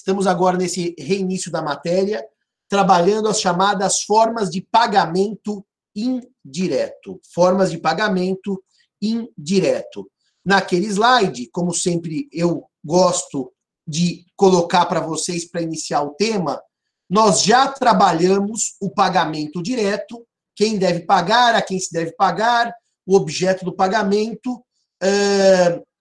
Estamos 0.00 0.26
agora 0.26 0.56
nesse 0.56 0.94
reinício 0.98 1.52
da 1.52 1.60
matéria, 1.60 2.24
trabalhando 2.70 3.28
as 3.28 3.38
chamadas 3.38 4.00
formas 4.00 4.48
de 4.48 4.62
pagamento 4.62 5.62
indireto. 5.94 7.20
Formas 7.34 7.70
de 7.70 7.76
pagamento 7.76 8.62
indireto. 9.02 10.10
Naquele 10.42 10.86
slide, 10.86 11.50
como 11.52 11.74
sempre 11.74 12.30
eu 12.32 12.64
gosto 12.82 13.52
de 13.86 14.24
colocar 14.34 14.86
para 14.86 15.00
vocês 15.00 15.44
para 15.44 15.60
iniciar 15.60 16.00
o 16.00 16.14
tema, 16.14 16.58
nós 17.08 17.42
já 17.42 17.68
trabalhamos 17.68 18.76
o 18.80 18.88
pagamento 18.88 19.62
direto, 19.62 20.26
quem 20.56 20.78
deve 20.78 21.00
pagar, 21.00 21.54
a 21.54 21.60
quem 21.60 21.78
se 21.78 21.92
deve 21.92 22.12
pagar, 22.12 22.72
o 23.06 23.16
objeto 23.16 23.66
do 23.66 23.76
pagamento, 23.76 24.64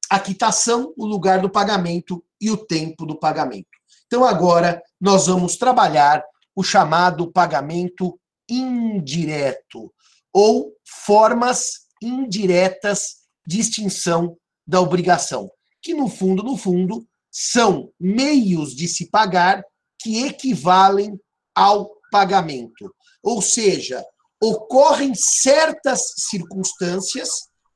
a 0.09 0.20
quitação, 0.21 0.93
o 0.95 1.05
lugar 1.05 1.41
do 1.41 1.50
pagamento 1.50 2.23
e 2.39 2.50
o 2.50 2.55
tempo 2.55 3.05
do 3.05 3.20
pagamento. 3.20 3.68
Então, 4.11 4.25
agora, 4.25 4.81
nós 4.99 5.27
vamos 5.27 5.55
trabalhar 5.55 6.23
o 6.55 6.63
chamado 6.63 7.31
pagamento 7.31 8.19
indireto, 8.50 9.93
ou 10.33 10.73
formas 11.05 11.86
indiretas 12.01 13.17
de 13.45 13.59
extinção 13.59 14.36
da 14.65 14.81
obrigação, 14.81 15.47
que, 15.79 15.93
no 15.93 16.09
fundo, 16.09 16.41
no 16.41 16.57
fundo, 16.57 17.07
são 17.31 17.91
meios 18.00 18.75
de 18.75 18.87
se 18.87 19.11
pagar 19.11 19.64
que 20.01 20.23
equivalem 20.23 21.15
ao 21.53 21.91
pagamento. 22.11 22.91
Ou 23.21 23.43
seja, 23.43 24.03
ocorrem 24.41 25.14
certas 25.14 26.01
circunstâncias 26.17 27.29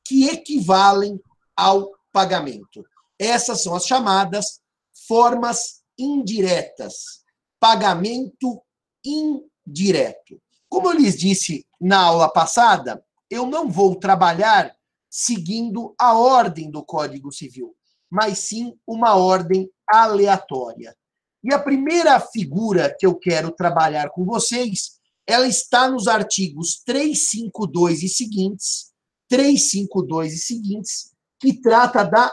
que 0.04 0.28
equivalem 0.30 1.16
ao 1.56 1.88
pagamento. 2.12 2.84
Essas 3.20 3.62
são 3.62 3.76
as 3.76 3.86
chamadas 3.86 4.58
formas 5.06 5.83
indiretas. 5.98 7.22
Pagamento 7.60 8.62
indireto. 9.04 10.40
Como 10.68 10.88
eu 10.88 10.92
lhes 10.92 11.16
disse 11.16 11.66
na 11.80 12.00
aula 12.00 12.28
passada, 12.28 13.04
eu 13.30 13.46
não 13.46 13.70
vou 13.70 13.96
trabalhar 13.96 14.74
seguindo 15.10 15.94
a 15.98 16.14
ordem 16.14 16.70
do 16.70 16.84
Código 16.84 17.32
Civil, 17.32 17.74
mas 18.10 18.38
sim 18.38 18.76
uma 18.86 19.14
ordem 19.14 19.70
aleatória. 19.88 20.96
E 21.42 21.52
a 21.52 21.58
primeira 21.58 22.18
figura 22.18 22.94
que 22.98 23.06
eu 23.06 23.14
quero 23.14 23.52
trabalhar 23.52 24.10
com 24.10 24.24
vocês, 24.24 24.98
ela 25.26 25.46
está 25.46 25.88
nos 25.88 26.08
artigos 26.08 26.82
352 26.84 28.02
e 28.02 28.08
seguintes, 28.08 28.92
352 29.28 30.34
e 30.34 30.38
seguintes, 30.38 31.12
que 31.38 31.60
trata 31.60 32.02
da 32.02 32.32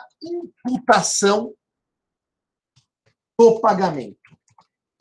imputação 0.66 1.54
do 3.42 3.59
pagamento. 3.59 4.38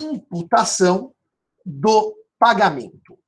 Imputação 0.00 1.14
do 1.62 2.16
pagamento. 2.38 3.18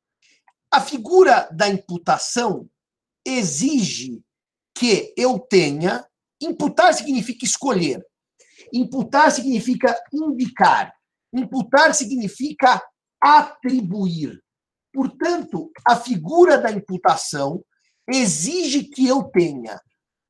A 0.70 0.80
figura 0.80 1.50
da 1.52 1.69
imputação 1.69 2.66
exige 3.22 4.22
que 4.74 5.12
eu 5.14 5.38
tenha. 5.38 6.02
Imputar 6.41 6.94
significa 6.94 7.44
escolher. 7.44 8.02
Imputar 8.72 9.30
significa 9.30 10.02
indicar. 10.10 10.94
Imputar 11.30 11.94
significa 11.94 12.82
atribuir. 13.20 14.42
Portanto, 14.94 15.70
a 15.86 15.94
figura 15.94 16.56
da 16.56 16.72
imputação 16.72 17.62
exige 18.10 18.84
que 18.84 19.06
eu 19.06 19.24
tenha 19.24 19.78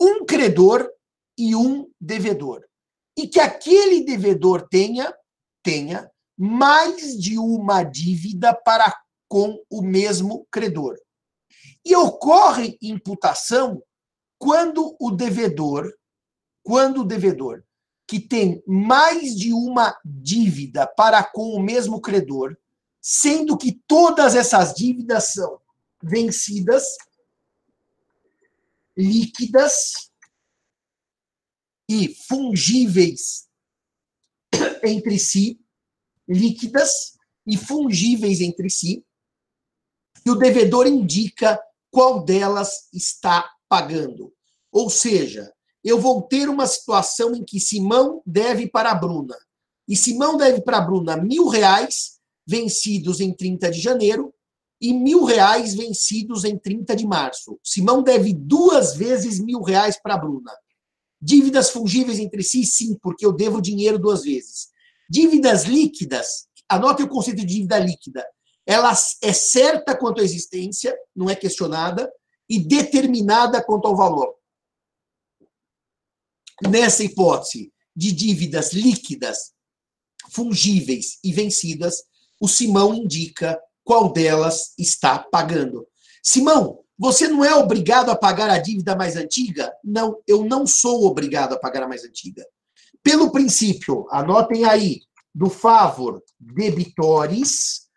um 0.01 0.27
credor 0.27 0.91
e 1.39 1.55
um 1.55 1.89
devedor. 2.01 2.65
E 3.17 3.29
que 3.29 3.41
aquele 3.41 4.05
devedor 4.05 4.69
tenha 4.69 5.13
tenha 5.63 6.11
mais 6.37 7.17
de 7.19 7.39
uma 7.39 7.83
dívida 7.83 8.55
para 8.55 8.95
com 9.29 9.63
o 9.71 9.81
mesmo 9.81 10.47
credor. 10.51 10.99
E 11.85 11.95
ocorre 11.95 12.77
imputação 12.83 13.83
quando 14.39 14.97
o 15.01 15.11
devedor, 15.11 15.93
quando 16.63 17.03
o 17.03 17.05
devedor 17.05 17.63
que 18.07 18.21
tem 18.21 18.63
mais 18.67 19.35
de 19.35 19.55
uma 19.55 19.97
dívida 20.05 20.87
para 20.87 21.25
com 21.25 21.55
o 21.55 21.63
mesmo 21.63 21.99
credor, 21.99 22.55
sendo 23.01 23.57
que 23.57 23.81
todas 23.87 24.35
essas 24.35 24.75
dívidas 24.75 25.33
são 25.33 25.59
vencidas, 26.03 26.85
líquidas 28.95 30.12
e 31.89 32.15
fungíveis 32.27 33.47
entre 34.85 35.19
si, 35.19 35.61
líquidas 36.29 37.13
e 37.47 37.57
fungíveis 37.57 38.41
entre 38.41 38.71
si, 38.71 39.05
e 40.25 40.31
o 40.31 40.37
devedor 40.37 40.87
indica 40.87 41.61
qual 41.91 42.25
delas 42.25 42.89
está 42.93 43.51
pagando. 43.69 44.33
Ou 44.71 44.89
seja, 44.89 45.53
eu 45.85 46.01
vou 46.01 46.23
ter 46.23 46.49
uma 46.49 46.67
situação 46.67 47.35
em 47.35 47.45
que 47.45 47.59
Simão 47.59 48.23
deve 48.25 48.69
para 48.69 48.95
Bruna. 48.95 49.37
E 49.89 49.97
Simão 49.97 50.37
deve 50.37 50.63
para 50.63 50.81
Bruna 50.81 51.17
mil 51.17 51.49
reais 51.49 52.21
vencidos 52.47 53.21
em 53.21 53.35
30 53.35 53.71
de 53.71 53.81
janeiro 53.81 54.33
e 54.81 54.93
mil 54.93 55.25
reais 55.25 55.75
vencidos 55.75 56.45
em 56.45 56.59
30 56.59 56.97
de 56.97 57.07
março. 57.07 57.59
Simão 57.63 58.03
deve 58.03 58.33
duas 58.33 58.97
vezes 58.97 59.39
mil 59.39 59.61
reais 59.61 60.01
para 60.01 60.17
Bruna. 60.17 60.53
Dívidas 61.23 61.71
fungíveis 61.71 62.19
entre 62.19 62.43
si, 62.43 62.67
sim, 62.67 62.99
porque 63.01 63.25
eu 63.25 63.33
devo 63.33 63.63
dinheiro 63.63 63.99
duas 63.99 64.23
vezes. 64.25 64.69
Dívidas 65.09 65.65
líquidas, 65.65 66.49
anote 66.69 67.03
o 67.03 67.09
conceito 67.09 67.39
de 67.39 67.47
dívida 67.47 67.79
líquida 67.79 68.27
ela 68.67 68.93
é 69.23 69.33
certa 69.33 69.97
quanto 69.97 70.21
à 70.21 70.25
existência, 70.25 70.97
não 71.15 71.29
é 71.29 71.35
questionada, 71.35 72.11
e 72.49 72.59
determinada 72.59 73.63
quanto 73.63 73.89
ao 73.89 73.97
valor. 73.97 74.35
Nessa 76.69 77.03
hipótese 77.03 77.73
de 77.95 78.13
dívidas 78.13 78.73
líquidas, 78.73 79.53
fungíveis 80.31 81.19
e 81.25 81.33
vencidas, 81.33 82.05
o 82.41 82.47
Simão 82.47 82.95
indica 82.95 83.61
qual 83.85 84.13
delas 84.13 84.75
está 84.79 85.19
pagando. 85.19 85.87
Simão, 86.23 86.85
você 87.03 87.27
não 87.27 87.45
é 87.45 87.53
obrigado 87.53 88.13
a 88.13 88.17
pagar 88.17 88.49
a 88.49 88.59
dívida 88.59 88.95
mais 88.95 89.17
antiga? 89.17 89.75
Não, 89.83 90.23
eu 90.25 90.45
não 90.45 90.65
sou 90.65 91.05
obrigado 91.05 91.53
a 91.53 91.59
pagar 91.59 91.83
a 91.83 91.89
mais 91.89 92.05
antiga. 92.05 92.47
Pelo 93.03 93.33
princípio, 93.33 94.07
anotem 94.09 94.65
aí, 94.65 95.01
do 95.35 95.51
favor 95.51 96.23
debitores, 96.39 97.89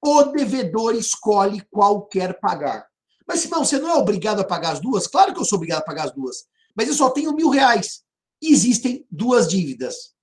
o 0.00 0.22
devedor 0.26 0.94
escolhe 0.94 1.66
qual 1.68 2.06
quer 2.06 2.38
pagar. 2.38 2.86
Mas, 3.26 3.40
Simão, 3.40 3.64
você 3.64 3.76
não 3.76 3.90
é 3.90 3.94
obrigado 3.94 4.38
a 4.38 4.44
pagar 4.44 4.74
as 4.74 4.80
duas? 4.80 5.08
Claro 5.08 5.34
que 5.34 5.40
eu 5.40 5.44
sou 5.44 5.56
obrigado 5.56 5.80
a 5.80 5.84
pagar 5.84 6.04
as 6.04 6.12
duas. 6.12 6.44
Mas 6.76 6.86
eu 6.86 6.94
só 6.94 7.10
tenho 7.10 7.34
mil 7.34 7.48
reais. 7.48 8.04
Existem 8.40 9.04
duas 9.10 9.48
dívidas. 9.48 10.14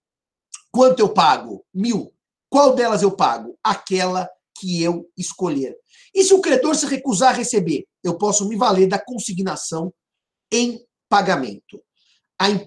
Quanto 0.71 1.01
eu 1.01 1.09
pago? 1.09 1.65
Mil. 1.73 2.13
Qual 2.49 2.75
delas 2.75 3.01
eu 3.01 3.11
pago? 3.11 3.59
Aquela 3.61 4.29
que 4.61 4.83
eu 4.83 5.09
escolher. 5.17 5.75
E 6.13 6.23
se 6.23 6.35
o 6.35 6.39
credor 6.39 6.75
se 6.75 6.85
recusar 6.85 7.33
a 7.33 7.37
receber? 7.37 7.85
Eu 8.03 8.15
posso 8.15 8.47
me 8.47 8.55
valer 8.55 8.87
da 8.87 9.03
consignação 9.03 9.91
em 10.53 10.79
pagamento. 11.09 11.81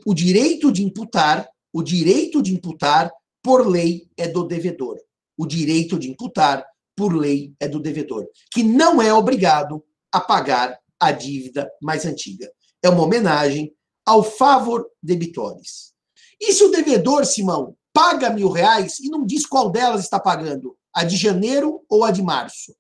O 0.04 0.12
direito 0.12 0.72
de 0.72 0.82
imputar, 0.82 1.48
o 1.72 1.84
direito 1.84 2.42
de 2.42 2.52
imputar, 2.52 3.12
por 3.40 3.64
lei, 3.68 4.08
é 4.16 4.26
do 4.26 4.42
devedor. 4.42 4.98
O 5.38 5.46
direito 5.46 5.96
de 5.96 6.10
imputar 6.10 6.66
por 6.96 7.14
lei, 7.14 7.54
é 7.60 7.68
do 7.68 7.80
devedor, 7.80 8.26
que 8.52 8.62
não 8.62 9.00
é 9.00 9.12
obrigado 9.12 9.84
a 10.12 10.20
pagar 10.20 10.78
a 10.98 11.12
dívida 11.12 11.70
mais 11.80 12.04
antiga. 12.04 12.50
É 12.82 12.88
uma 12.88 13.02
homenagem 13.02 13.72
ao 14.04 14.22
favor 14.22 14.84
debitores. 15.02 15.92
E 16.40 16.52
se 16.52 16.64
o 16.64 16.70
devedor, 16.70 17.24
Simão, 17.24 17.76
paga 17.92 18.30
mil 18.30 18.48
reais 18.48 18.98
e 19.00 19.08
não 19.08 19.24
diz 19.24 19.46
qual 19.46 19.70
delas 19.70 20.02
está 20.02 20.18
pagando, 20.20 20.76
a 20.94 21.04
de 21.04 21.16
janeiro 21.16 21.82
ou 21.88 22.04
a 22.04 22.10
de 22.10 22.22
março? 22.22 22.74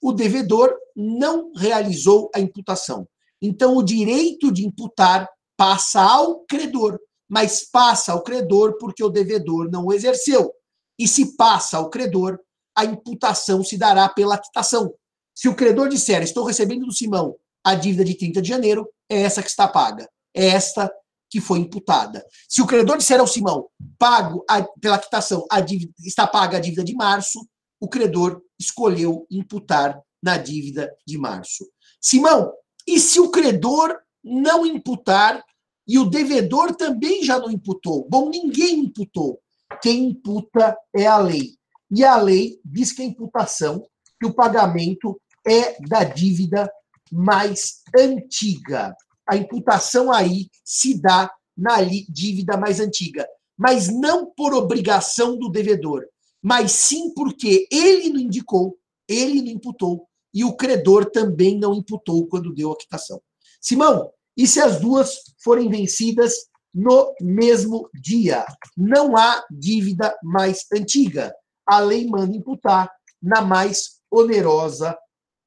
O 0.00 0.12
devedor 0.12 0.74
não 0.96 1.52
realizou 1.54 2.30
a 2.34 2.40
imputação. 2.40 3.06
Então, 3.40 3.76
o 3.76 3.82
direito 3.82 4.50
de 4.52 4.66
imputar 4.66 5.28
passa 5.56 6.00
ao 6.00 6.40
credor, 6.44 6.98
mas 7.28 7.68
passa 7.68 8.12
ao 8.12 8.22
credor 8.22 8.78
porque 8.78 9.02
o 9.02 9.08
devedor 9.08 9.70
não 9.70 9.86
o 9.86 9.92
exerceu. 9.92 10.52
E 10.98 11.06
se 11.06 11.36
passa 11.36 11.76
ao 11.76 11.90
credor, 11.90 12.38
a 12.76 12.84
imputação 12.84 13.62
se 13.62 13.76
dará 13.76 14.08
pela 14.08 14.38
quitação. 14.38 14.92
Se 15.34 15.48
o 15.48 15.54
credor 15.54 15.88
disser, 15.88 16.22
estou 16.22 16.44
recebendo 16.44 16.86
do 16.86 16.92
Simão 16.92 17.36
a 17.64 17.74
dívida 17.74 18.04
de 18.04 18.16
30 18.16 18.40
de 18.40 18.48
janeiro, 18.48 18.88
é 19.08 19.22
essa 19.22 19.42
que 19.42 19.48
está 19.48 19.68
paga. 19.68 20.08
É 20.34 20.46
esta 20.46 20.90
que 21.30 21.40
foi 21.40 21.58
imputada. 21.58 22.24
Se 22.48 22.62
o 22.62 22.66
credor 22.66 22.96
disser 22.96 23.20
ao 23.20 23.26
Simão, 23.26 23.68
pago 23.98 24.44
a, 24.48 24.62
pela 24.80 24.98
quitação, 24.98 25.44
a 25.50 25.60
dívida, 25.60 25.92
está 26.00 26.26
paga 26.26 26.56
a 26.56 26.60
dívida 26.60 26.82
de 26.82 26.94
março, 26.94 27.46
o 27.80 27.88
credor 27.88 28.42
escolheu 28.58 29.26
imputar 29.30 30.00
na 30.22 30.36
dívida 30.36 30.92
de 31.06 31.16
março. 31.16 31.66
Simão, 32.00 32.52
e 32.86 32.98
se 32.98 33.20
o 33.20 33.30
credor 33.30 33.96
não 34.22 34.66
imputar 34.66 35.44
e 35.86 35.98
o 35.98 36.04
devedor 36.04 36.74
também 36.74 37.22
já 37.24 37.38
não 37.38 37.50
imputou? 37.50 38.06
Bom, 38.08 38.28
ninguém 38.28 38.80
imputou. 38.80 39.40
quem 39.82 40.08
imputa 40.08 40.76
é 40.94 41.06
a 41.06 41.18
lei. 41.18 41.56
E 41.90 42.04
a 42.04 42.16
lei 42.16 42.58
diz 42.64 42.92
que 42.92 43.02
a 43.02 43.04
imputação, 43.04 43.86
que 44.18 44.26
o 44.26 44.34
pagamento 44.34 45.20
é 45.46 45.80
da 45.86 46.04
dívida 46.04 46.70
mais 47.12 47.82
antiga. 47.96 48.94
A 49.26 49.36
imputação 49.36 50.12
aí 50.12 50.48
se 50.64 51.00
dá 51.00 51.30
na 51.56 51.82
dívida 52.08 52.56
mais 52.56 52.80
antiga, 52.80 53.26
mas 53.56 53.88
não 53.88 54.32
por 54.34 54.54
obrigação 54.54 55.36
do 55.36 55.50
devedor, 55.50 56.06
mas 56.42 56.72
sim 56.72 57.12
porque 57.14 57.66
ele 57.70 58.10
não 58.10 58.20
indicou, 58.20 58.76
ele 59.08 59.42
não 59.42 59.52
imputou 59.52 60.08
e 60.32 60.44
o 60.44 60.54
credor 60.56 61.10
também 61.10 61.58
não 61.58 61.74
imputou 61.74 62.26
quando 62.26 62.54
deu 62.54 62.72
a 62.72 62.76
quitação. 62.76 63.20
Simão, 63.60 64.10
e 64.36 64.46
se 64.46 64.60
as 64.60 64.80
duas 64.80 65.16
forem 65.42 65.68
vencidas 65.68 66.32
no 66.72 67.12
mesmo 67.20 67.88
dia? 68.02 68.46
Não 68.76 69.16
há 69.16 69.44
dívida 69.50 70.16
mais 70.22 70.64
antiga. 70.72 71.34
A 71.66 71.80
lei 71.80 72.06
manda 72.06 72.36
imputar 72.36 72.90
na 73.20 73.40
mais 73.40 73.98
onerosa 74.10 74.96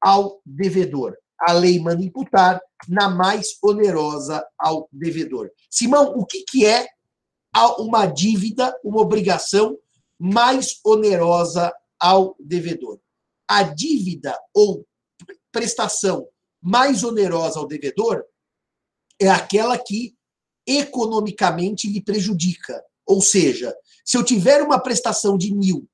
ao 0.00 0.40
devedor. 0.44 1.16
A 1.40 1.52
lei 1.52 1.80
manda 1.80 2.04
imputar 2.04 2.60
na 2.88 3.08
mais 3.08 3.56
onerosa 3.62 4.44
ao 4.58 4.88
devedor. 4.92 5.50
Simão, 5.70 6.12
o 6.16 6.26
que, 6.26 6.44
que 6.44 6.66
é 6.66 6.86
uma 7.78 8.06
dívida, 8.06 8.76
uma 8.84 9.00
obrigação 9.00 9.76
mais 10.22 10.78
onerosa 10.84 11.74
ao 11.98 12.36
devedor? 12.38 13.00
A 13.48 13.64
dívida 13.64 14.38
ou 14.54 14.86
prestação 15.50 16.28
mais 16.60 17.02
onerosa 17.02 17.58
ao 17.58 17.66
devedor 17.66 18.24
é 19.20 19.28
aquela 19.28 19.76
que 19.76 20.14
economicamente 20.64 21.88
lhe 21.88 22.00
prejudica. 22.00 22.80
Ou 23.04 23.20
seja, 23.20 23.74
se 24.04 24.16
eu 24.16 24.24
tiver 24.24 24.62
uma 24.62 24.78
prestação 24.78 25.36
de 25.36 25.52
mil 25.52 25.88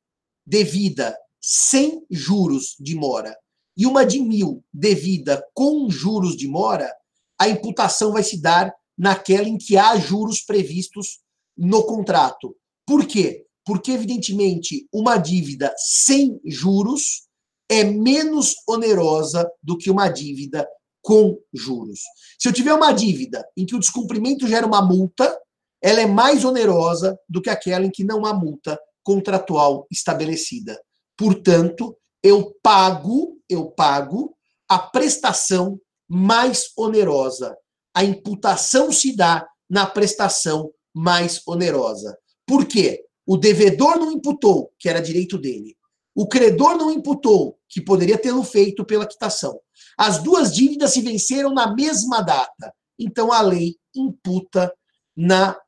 devida 0.47 1.17
sem 1.41 2.05
juros 2.11 2.77
de 2.79 2.95
mora 2.95 3.35
e 3.75 3.87
uma 3.87 4.05
de 4.05 4.21
mil 4.21 4.63
devida 4.71 5.43
com 5.55 5.89
juros 5.89 6.37
de 6.37 6.47
mora, 6.47 6.95
a 7.41 7.49
imputação 7.49 8.13
vai 8.13 8.23
se 8.23 8.39
dar 8.39 8.75
naquela 8.97 9.49
em 9.49 9.57
que 9.57 9.79
há 9.79 9.97
juros 9.97 10.43
previstos 10.43 11.21
no 11.57 11.83
contrato. 11.85 12.55
Por 12.87 13.07
quê? 13.07 13.48
Porque, 13.69 13.93
evidentemente, 13.93 14.89
uma 14.91 15.19
dívida 15.19 15.75
sem 15.77 16.41
juros 16.43 17.29
é 17.71 17.85
menos 17.85 18.55
onerosa 18.67 19.47
do 19.63 19.77
que 19.77 19.91
uma 19.91 20.09
dívida 20.09 20.67
com 21.03 21.39
juros. 21.53 22.01
Se 22.39 22.49
eu 22.49 22.53
tiver 22.55 22.73
uma 22.73 22.93
dívida 22.93 23.47
em 23.55 23.67
que 23.67 23.77
o 23.77 23.79
descumprimento 23.79 24.49
gera 24.49 24.67
uma 24.67 24.81
multa, 24.81 25.39
ela 25.83 26.01
é 26.01 26.07
mais 26.07 26.47
onerosa 26.47 27.21
do 27.29 27.43
que 27.43 27.51
aquela 27.51 27.85
em 27.85 27.91
que 27.91 28.03
não 28.03 28.25
há 28.25 28.33
multa 28.33 28.81
contratual 29.03 29.87
estabelecida. 29.91 30.81
Portanto, 31.15 31.95
eu 32.23 32.55
pago, 32.63 33.37
eu 33.51 33.71
pago 33.73 34.35
a 34.67 34.79
prestação 34.79 35.79
mais 36.09 36.71
onerosa. 36.75 37.55
A 37.95 38.03
imputação 38.03 38.91
se 38.91 39.15
dá 39.15 39.47
na 39.69 39.85
prestação 39.85 40.73
mais 40.95 41.47
onerosa. 41.47 42.17
Por 42.47 42.65
quê? 42.65 43.05
O 43.29 43.37
devedor 43.37 43.99
não 43.99 44.11
imputou, 44.11 44.73
que 44.79 44.89
era 44.89 45.03
direito 45.03 45.37
dele. 45.37 45.77
O 46.15 46.27
credor 46.27 46.79
não 46.79 46.91
imputou, 46.91 47.61
que 47.69 47.79
poderia 47.79 48.17
tê-lo 48.17 48.43
feito 48.43 48.87
pela 48.87 49.07
quitação. 49.07 49.61
As 49.99 50.23
duas 50.23 50.55
dívidas 50.55 50.95
se 50.95 51.03
venceram 51.03 51.53
na 51.53 51.75
mesma 51.75 52.23
data. 52.23 52.75
Então 52.99 53.31
a 53.31 53.43
lei 53.43 53.77
imputa 53.95 54.75
na 55.15 55.61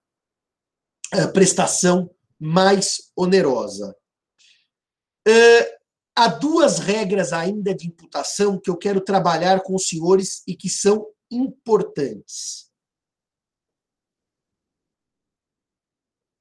uh, 1.15 1.33
prestação 1.35 2.11
mais 2.39 3.13
onerosa. 3.15 3.95
Uh, 5.29 5.77
há 6.17 6.29
duas 6.29 6.79
regras 6.79 7.31
ainda 7.31 7.75
de 7.75 7.89
imputação 7.89 8.59
que 8.59 8.71
eu 8.71 8.77
quero 8.79 9.03
trabalhar 9.03 9.61
com 9.61 9.75
os 9.75 9.87
senhores 9.87 10.43
e 10.49 10.57
que 10.57 10.71
são 10.71 11.07
importantes. 11.31 12.70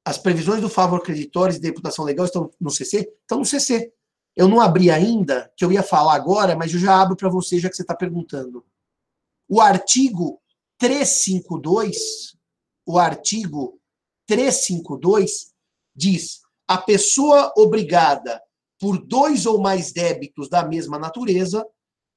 As 0.09 0.17
previsões 0.17 0.59
do 0.59 0.67
favor 0.67 1.03
creditores 1.03 1.57
e 1.57 1.61
da 1.61 1.67
imputação 1.67 2.03
legal 2.03 2.25
estão 2.25 2.49
no 2.59 2.71
CC? 2.71 3.13
Estão 3.21 3.37
no 3.37 3.45
CC. 3.45 3.93
Eu 4.35 4.47
não 4.47 4.59
abri 4.59 4.89
ainda, 4.89 5.53
que 5.55 5.63
eu 5.63 5.71
ia 5.71 5.83
falar 5.83 6.15
agora, 6.15 6.55
mas 6.55 6.73
eu 6.73 6.79
já 6.79 6.99
abro 6.99 7.15
para 7.15 7.29
você, 7.29 7.59
já 7.59 7.69
que 7.69 7.75
você 7.75 7.83
está 7.83 7.93
perguntando. 7.93 8.65
O 9.47 9.61
artigo 9.61 10.41
352, 10.79 12.35
o 12.87 12.97
artigo 12.97 13.79
352 14.25 15.53
diz: 15.95 16.39
a 16.67 16.79
pessoa 16.79 17.53
obrigada 17.55 18.41
por 18.79 18.97
dois 18.97 19.45
ou 19.45 19.61
mais 19.61 19.91
débitos 19.91 20.49
da 20.49 20.65
mesma 20.65 20.97
natureza 20.97 21.63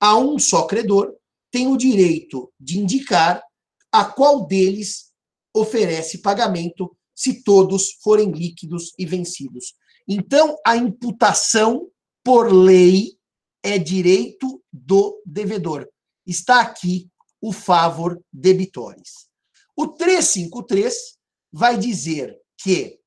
a 0.00 0.16
um 0.16 0.38
só 0.38 0.66
credor 0.66 1.14
tem 1.50 1.66
o 1.66 1.76
direito 1.76 2.50
de 2.58 2.78
indicar 2.78 3.42
a 3.92 4.02
qual 4.02 4.46
deles 4.46 5.12
oferece 5.54 6.22
pagamento 6.22 6.96
se 7.14 7.42
todos 7.42 7.92
forem 8.02 8.30
líquidos 8.30 8.92
e 8.98 9.06
vencidos. 9.06 9.74
Então, 10.08 10.56
a 10.66 10.76
imputação 10.76 11.88
por 12.24 12.52
lei, 12.52 13.18
é 13.62 13.78
direito 13.78 14.62
do 14.72 15.22
devedor. 15.24 15.88
Está 16.26 16.60
aqui 16.60 17.08
o 17.40 17.52
favor 17.52 18.20
debitores. 18.32 19.28
O 19.76 19.88
353 19.88 20.94
vai 21.52 21.78
dizer 21.78 22.38
que 22.58 23.00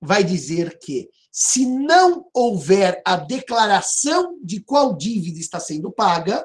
vai 0.00 0.24
dizer 0.24 0.78
que 0.78 1.08
se 1.30 1.64
não 1.64 2.28
houver 2.34 3.00
a 3.06 3.16
declaração 3.16 4.38
de 4.42 4.60
qual 4.60 4.96
dívida 4.96 5.38
está 5.38 5.60
sendo 5.60 5.92
paga, 5.92 6.44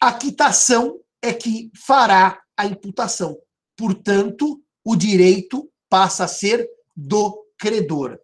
a 0.00 0.12
quitação 0.12 1.00
é 1.22 1.32
que 1.32 1.70
fará 1.76 2.42
a 2.56 2.66
imputação. 2.66 3.38
Portanto, 3.76 4.62
o 4.84 4.96
direito 4.96 5.70
passa 5.88 6.24
a 6.24 6.28
ser 6.28 6.68
do 6.96 7.46
credor. 7.58 8.18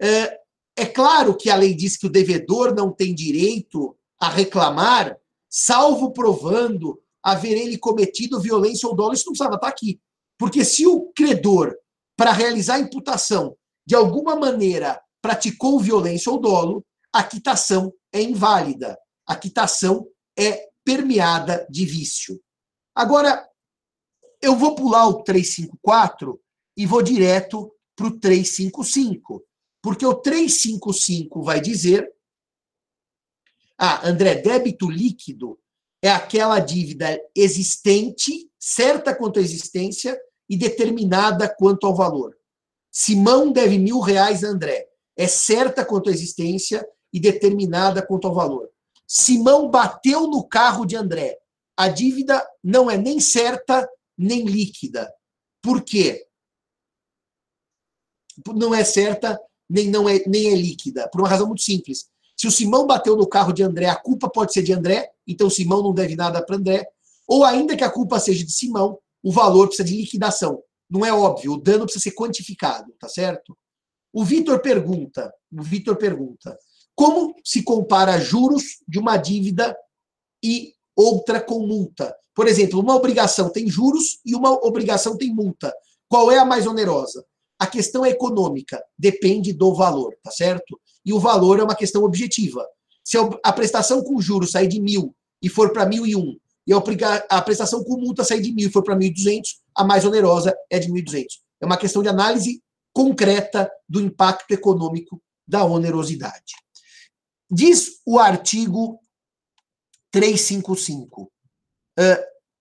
É, 0.00 0.38
é 0.76 0.86
claro 0.86 1.36
que 1.36 1.50
a 1.50 1.56
lei 1.56 1.74
diz 1.74 1.96
que 1.96 2.06
o 2.06 2.10
devedor 2.10 2.74
não 2.74 2.92
tem 2.92 3.14
direito 3.14 3.96
a 4.20 4.28
reclamar, 4.28 5.16
salvo 5.48 6.12
provando 6.12 7.00
haver 7.22 7.56
ele 7.56 7.78
cometido 7.78 8.40
violência 8.40 8.88
ou 8.88 8.94
dolo. 8.94 9.14
Isso 9.14 9.26
não 9.26 9.32
precisava 9.32 9.56
estar 9.56 9.68
aqui. 9.68 10.00
Porque 10.38 10.64
se 10.64 10.86
o 10.86 11.12
credor, 11.14 11.74
para 12.16 12.32
realizar 12.32 12.74
a 12.74 12.80
imputação, 12.80 13.56
de 13.86 13.94
alguma 13.94 14.36
maneira 14.36 15.00
praticou 15.22 15.80
violência 15.80 16.30
ou 16.30 16.38
dolo, 16.38 16.84
a 17.12 17.22
quitação 17.22 17.92
é 18.12 18.20
inválida. 18.20 18.98
A 19.26 19.34
quitação 19.36 20.06
é 20.38 20.68
permeada 20.84 21.66
de 21.70 21.86
vício. 21.86 22.38
Agora, 22.94 23.48
eu 24.44 24.56
vou 24.56 24.74
pular 24.74 25.08
o 25.08 25.22
354 25.22 26.40
e 26.76 26.86
vou 26.86 27.02
direto 27.02 27.72
para 27.96 28.06
o 28.06 28.18
355. 28.18 29.42
Porque 29.82 30.04
o 30.04 30.14
355 30.14 31.42
vai 31.42 31.60
dizer. 31.60 32.10
Ah, 33.78 34.06
André, 34.08 34.36
débito 34.36 34.88
líquido 34.88 35.58
é 36.02 36.10
aquela 36.10 36.60
dívida 36.60 37.18
existente, 37.34 38.50
certa 38.58 39.14
quanto 39.14 39.38
à 39.38 39.42
existência 39.42 40.18
e 40.48 40.56
determinada 40.56 41.48
quanto 41.48 41.86
ao 41.86 41.94
valor. 41.94 42.36
Simão 42.90 43.50
deve 43.50 43.78
mil 43.78 44.00
reais 44.00 44.44
a 44.44 44.48
André. 44.48 44.86
É 45.16 45.26
certa 45.26 45.84
quanto 45.84 46.10
à 46.10 46.12
existência 46.12 46.86
e 47.12 47.18
determinada 47.18 48.06
quanto 48.06 48.28
ao 48.28 48.34
valor. 48.34 48.68
Simão 49.06 49.70
bateu 49.70 50.26
no 50.26 50.46
carro 50.46 50.84
de 50.84 50.96
André. 50.96 51.38
A 51.76 51.88
dívida 51.88 52.46
não 52.62 52.90
é 52.90 52.96
nem 52.96 53.20
certa 53.20 53.88
nem 54.16 54.44
líquida. 54.44 55.12
Por 55.62 55.82
quê? 55.82 56.26
Não 58.54 58.74
é 58.74 58.84
certa 58.84 59.40
nem, 59.68 59.88
não 59.88 60.08
é, 60.08 60.22
nem 60.26 60.52
é 60.52 60.54
líquida, 60.54 61.08
por 61.08 61.20
uma 61.20 61.28
razão 61.28 61.46
muito 61.46 61.62
simples. 61.62 62.06
Se 62.36 62.46
o 62.46 62.50
Simão 62.50 62.86
bateu 62.86 63.16
no 63.16 63.26
carro 63.26 63.52
de 63.52 63.62
André, 63.62 63.86
a 63.86 63.96
culpa 63.96 64.28
pode 64.28 64.52
ser 64.52 64.62
de 64.62 64.72
André, 64.72 65.10
então 65.26 65.46
o 65.46 65.50
Simão 65.50 65.82
não 65.82 65.94
deve 65.94 66.16
nada 66.16 66.44
para 66.44 66.56
André. 66.56 66.86
Ou 67.26 67.44
ainda 67.44 67.76
que 67.76 67.84
a 67.84 67.90
culpa 67.90 68.20
seja 68.20 68.44
de 68.44 68.52
Simão, 68.52 68.98
o 69.22 69.32
valor 69.32 69.68
precisa 69.68 69.88
de 69.88 69.96
liquidação. 69.96 70.62
Não 70.90 71.04
é 71.04 71.12
óbvio, 71.12 71.52
o 71.52 71.60
dano 71.60 71.84
precisa 71.84 72.02
ser 72.02 72.12
quantificado, 72.12 72.92
tá 72.98 73.08
certo? 73.08 73.56
O 74.12 74.24
Vitor 74.24 74.60
pergunta, 74.60 75.32
o 75.52 75.62
Vitor 75.62 75.96
pergunta, 75.96 76.56
como 76.94 77.34
se 77.44 77.62
compara 77.62 78.20
juros 78.20 78.80
de 78.86 78.98
uma 78.98 79.16
dívida 79.16 79.76
e 80.42 80.74
outra 80.96 81.40
com 81.40 81.66
multa? 81.66 82.14
Por 82.34 82.48
exemplo, 82.48 82.80
uma 82.80 82.96
obrigação 82.96 83.50
tem 83.50 83.68
juros 83.68 84.18
e 84.24 84.34
uma 84.34 84.52
obrigação 84.66 85.16
tem 85.16 85.32
multa. 85.32 85.72
Qual 86.08 86.30
é 86.30 86.38
a 86.38 86.44
mais 86.44 86.66
onerosa? 86.66 87.24
A 87.58 87.66
questão 87.66 88.04
é 88.04 88.10
econômica, 88.10 88.82
depende 88.98 89.52
do 89.52 89.74
valor, 89.74 90.14
tá 90.22 90.30
certo? 90.30 90.80
E 91.04 91.12
o 91.12 91.20
valor 91.20 91.60
é 91.60 91.62
uma 91.62 91.76
questão 91.76 92.02
objetiva. 92.02 92.66
Se 93.04 93.16
a 93.42 93.52
prestação 93.52 94.02
com 94.02 94.20
juros 94.20 94.52
sair 94.52 94.66
de 94.66 94.80
mil 94.80 95.14
e 95.40 95.48
for 95.48 95.72
para 95.72 95.86
mil 95.86 96.06
e 96.06 96.16
um, 96.16 96.36
e 96.66 96.72
a 96.72 97.42
prestação 97.42 97.84
com 97.84 97.98
multa 97.98 98.24
sair 98.24 98.40
de 98.40 98.52
mil 98.52 98.68
e 98.68 98.72
for 98.72 98.82
para 98.82 98.96
mil 98.96 99.08
e 99.08 99.12
duzentos, 99.12 99.60
a 99.74 99.84
mais 99.84 100.04
onerosa 100.04 100.54
é 100.70 100.78
de 100.78 100.88
mil 100.90 101.02
e 101.02 101.04
duzentos. 101.04 101.40
É 101.60 101.66
uma 101.66 101.76
questão 101.76 102.02
de 102.02 102.08
análise 102.08 102.62
concreta 102.92 103.70
do 103.88 104.00
impacto 104.00 104.50
econômico 104.52 105.20
da 105.46 105.64
onerosidade. 105.64 106.54
Diz 107.50 108.00
o 108.06 108.18
artigo 108.18 108.98
355 110.14 111.28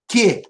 que 0.10 0.41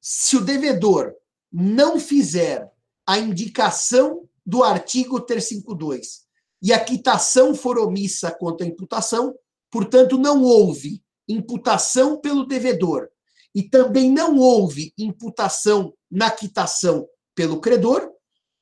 se 0.00 0.36
o 0.36 0.40
devedor 0.40 1.14
não 1.52 2.00
fizer 2.00 2.68
a 3.06 3.16
indicação 3.18 4.28
do 4.44 4.64
artigo 4.64 5.20
352 5.20 6.22
e 6.60 6.72
a 6.72 6.84
quitação 6.84 7.54
for 7.54 7.78
omissa 7.78 8.32
quanto 8.32 8.64
à 8.64 8.66
imputação, 8.66 9.32
portanto, 9.70 10.18
não 10.18 10.42
houve 10.42 11.00
imputação 11.28 12.20
pelo 12.20 12.44
devedor 12.44 13.08
e 13.54 13.62
também 13.62 14.10
não 14.10 14.38
houve 14.38 14.92
imputação 14.98 15.94
na 16.10 16.28
quitação 16.28 17.06
pelo 17.36 17.60
credor, 17.60 18.10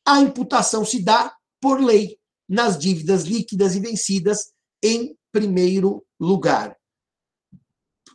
a 0.06 0.20
imputação 0.20 0.84
se 0.84 1.02
dá 1.02 1.34
por 1.62 1.80
lei 1.80 2.18
nas 2.46 2.78
dívidas 2.78 3.22
líquidas 3.22 3.74
e 3.74 3.80
vencidas 3.80 4.52
em 4.82 5.16
primeiro 5.32 6.04
lugar. 6.18 6.79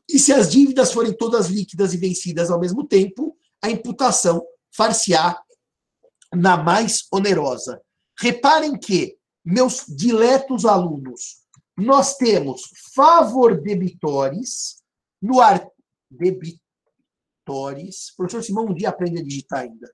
E 0.10 0.20
se 0.20 0.32
as 0.32 0.52
dívidas 0.52 0.92
forem 0.92 1.16
todas 1.16 1.48
líquidas 1.48 1.94
e 1.94 1.98
vencidas 1.98 2.52
ao 2.52 2.60
mesmo 2.60 2.88
tempo, 2.88 3.38
a 3.62 3.70
imputação 3.70 4.46
far-se-á 4.72 5.42
na 6.34 6.58
mais 6.58 7.08
onerosa. 7.12 7.82
Reparem 8.20 8.78
que, 8.78 9.18
meus 9.44 9.86
diletos 9.88 10.66
alunos, 10.66 11.44
nós 11.78 12.18
temos 12.18 12.62
favor 12.94 13.62
debitores 13.62 14.82
no 15.22 15.42
ar... 15.42 15.68
debitores. 16.10 16.62
Professor 18.16 18.44
Simão 18.44 18.68
um 18.68 18.74
dia 18.74 18.90
aprende 18.90 19.20
a 19.20 19.24
digitar 19.24 19.62
ainda. 19.62 19.92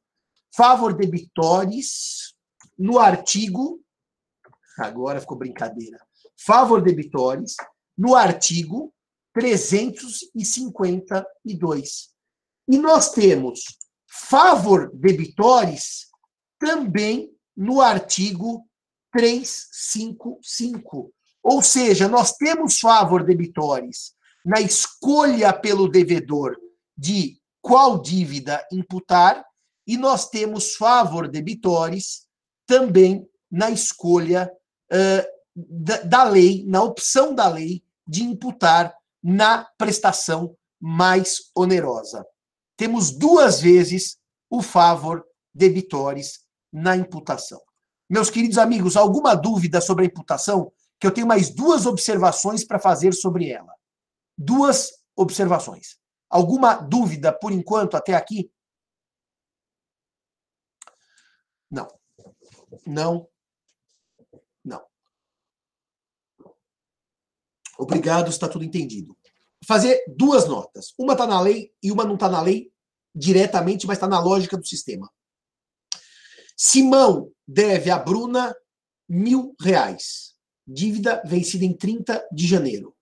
Favor 0.55 0.93
debitores 0.93 2.35
no 2.77 2.99
artigo. 2.99 3.81
Agora 4.77 5.21
ficou 5.21 5.37
brincadeira. 5.37 5.99
Favor 6.37 6.81
debitores 6.81 7.55
no 7.97 8.15
artigo 8.15 8.93
352. 9.33 12.11
E 12.67 12.77
nós 12.77 13.11
temos 13.11 13.63
favor 14.07 14.91
debitores 14.93 16.07
também 16.59 17.31
no 17.55 17.79
artigo 17.81 18.67
355. 19.11 21.11
Ou 21.43 21.61
seja, 21.61 22.07
nós 22.07 22.33
temos 22.33 22.79
favor 22.79 23.23
debitores 23.23 24.13
na 24.45 24.59
escolha 24.59 25.53
pelo 25.53 25.87
devedor 25.87 26.57
de 26.97 27.39
qual 27.61 28.01
dívida 28.01 28.65
imputar 28.71 29.45
e 29.85 29.95
nós 29.97 30.27
temos 30.29 30.75
favor 30.75 31.27
debitores 31.27 32.25
também 32.65 33.27
na 33.51 33.69
escolha 33.69 34.51
uh, 34.91 35.23
da, 35.55 36.01
da 36.01 36.23
lei, 36.23 36.65
na 36.65 36.81
opção 36.83 37.35
da 37.35 37.47
lei 37.47 37.83
de 38.07 38.23
imputar 38.23 38.95
na 39.23 39.65
prestação 39.77 40.55
mais 40.79 41.51
onerosa. 41.55 42.25
Temos 42.75 43.11
duas 43.11 43.61
vezes 43.61 44.17
o 44.49 44.61
favor 44.61 45.23
debitores 45.53 46.45
na 46.71 46.95
imputação. 46.95 47.61
Meus 48.09 48.29
queridos 48.29 48.57
amigos, 48.57 48.97
alguma 48.97 49.35
dúvida 49.35 49.79
sobre 49.79 50.03
a 50.03 50.07
imputação? 50.07 50.71
Que 50.99 51.07
eu 51.07 51.13
tenho 51.13 51.27
mais 51.27 51.49
duas 51.49 51.85
observações 51.85 52.65
para 52.65 52.79
fazer 52.79 53.13
sobre 53.13 53.49
ela. 53.49 53.73
Duas 54.37 54.91
observações. 55.15 55.97
Alguma 56.29 56.75
dúvida 56.75 57.31
por 57.31 57.51
enquanto 57.51 57.95
até 57.95 58.13
aqui? 58.13 58.51
Não. 61.69 61.87
Não. 62.85 63.30
Obrigado, 67.81 68.29
está 68.29 68.47
tudo 68.47 68.63
entendido. 68.63 69.17
Fazer 69.65 70.03
duas 70.07 70.47
notas. 70.47 70.93
Uma 70.99 71.13
está 71.13 71.25
na 71.25 71.41
lei 71.41 71.71
e 71.81 71.91
uma 71.91 72.05
não 72.05 72.13
está 72.13 72.29
na 72.29 72.39
lei 72.39 72.71
diretamente, 73.13 73.87
mas 73.87 73.97
está 73.97 74.07
na 74.07 74.19
lógica 74.19 74.55
do 74.55 74.67
sistema. 74.67 75.09
Simão 76.55 77.31
deve 77.47 77.89
a 77.89 77.97
Bruna 77.97 78.55
mil 79.09 79.55
reais. 79.59 80.35
Dívida 80.67 81.23
vencida 81.25 81.65
em 81.65 81.73
30 81.73 82.23
de 82.31 82.45
janeiro. 82.45 82.95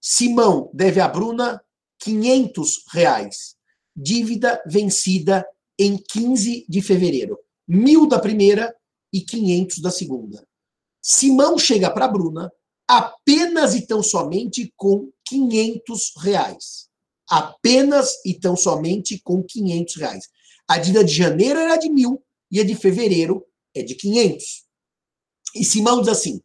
Simão 0.00 0.70
deve 0.72 0.98
a 0.98 1.08
Bruna 1.08 1.62
500 1.98 2.84
reais. 2.90 3.54
Dívida 3.94 4.62
vencida 4.66 5.46
em 5.78 5.98
15 5.98 6.64
de 6.66 6.80
fevereiro. 6.80 7.38
Mil 7.68 8.08
da 8.08 8.18
primeira 8.18 8.74
e 9.12 9.20
500 9.20 9.78
da 9.80 9.90
segunda. 9.90 10.48
Simão 11.02 11.58
chega 11.58 11.90
para 11.90 12.08
Bruna 12.08 12.50
apenas 12.92 13.74
e 13.74 13.86
tão 13.86 14.02
somente 14.02 14.70
com 14.76 15.10
500 15.26 16.12
reais. 16.18 16.90
Apenas 17.26 18.20
e 18.22 18.34
tão 18.34 18.54
somente 18.54 19.18
com 19.18 19.42
500 19.42 19.96
reais. 19.96 20.28
A 20.68 20.76
dívida 20.76 21.02
de 21.02 21.14
janeiro 21.14 21.58
era 21.58 21.76
de 21.76 21.88
mil 21.88 22.22
e 22.50 22.60
a 22.60 22.64
de 22.64 22.74
fevereiro 22.74 23.46
é 23.74 23.82
de 23.82 23.94
500. 23.94 24.64
E 25.54 25.64
Simão 25.64 26.00
diz 26.00 26.08
assim, 26.08 26.42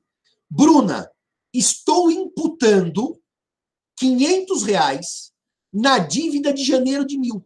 Bruna, 0.50 1.12
estou 1.54 2.10
imputando 2.10 3.22
500 3.98 4.64
reais 4.64 5.34
na 5.74 6.00
dívida 6.00 6.54
de 6.54 6.64
janeiro 6.64 7.06
de 7.06 7.18
mil. 7.18 7.46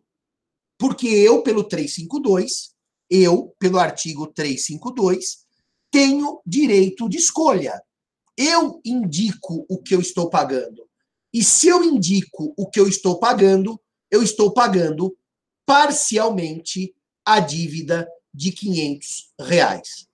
Porque 0.77 1.07
eu, 1.07 1.41
pelo 1.41 1.63
352, 1.63 2.75
eu, 3.09 3.55
pelo 3.57 3.79
artigo 3.79 4.27
352, 4.27 5.43
tenho 5.89 6.39
direito 6.45 7.09
de 7.09 7.17
escolha 7.17 7.81
eu 8.37 8.81
indico 8.85 9.65
o 9.69 9.77
que 9.81 9.93
eu 9.93 9.99
estou 9.99 10.29
pagando. 10.29 10.87
E 11.33 11.43
se 11.43 11.67
eu 11.67 11.83
indico 11.83 12.53
o 12.57 12.69
que 12.69 12.79
eu 12.79 12.87
estou 12.87 13.19
pagando, 13.19 13.79
eu 14.09 14.21
estou 14.21 14.53
pagando 14.53 15.15
parcialmente 15.65 16.93
a 17.25 17.39
dívida 17.39 18.07
de 18.33 18.51
500 18.51 19.33
reais. 19.39 20.07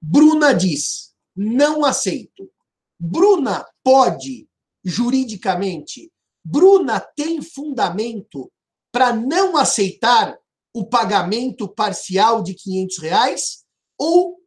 Bruna 0.00 0.52
diz: 0.52 1.12
não 1.36 1.84
aceito. 1.84 2.50
Bruna 2.98 3.66
pode, 3.82 4.48
juridicamente, 4.84 6.12
Bruna 6.44 7.00
tem 7.00 7.40
fundamento 7.42 8.50
para 8.92 9.14
não 9.14 9.56
aceitar 9.56 10.38
o 10.74 10.84
pagamento 10.84 11.68
parcial 11.68 12.42
de 12.42 12.54
500 12.54 12.98
reais? 12.98 13.64
Ou 13.98 14.40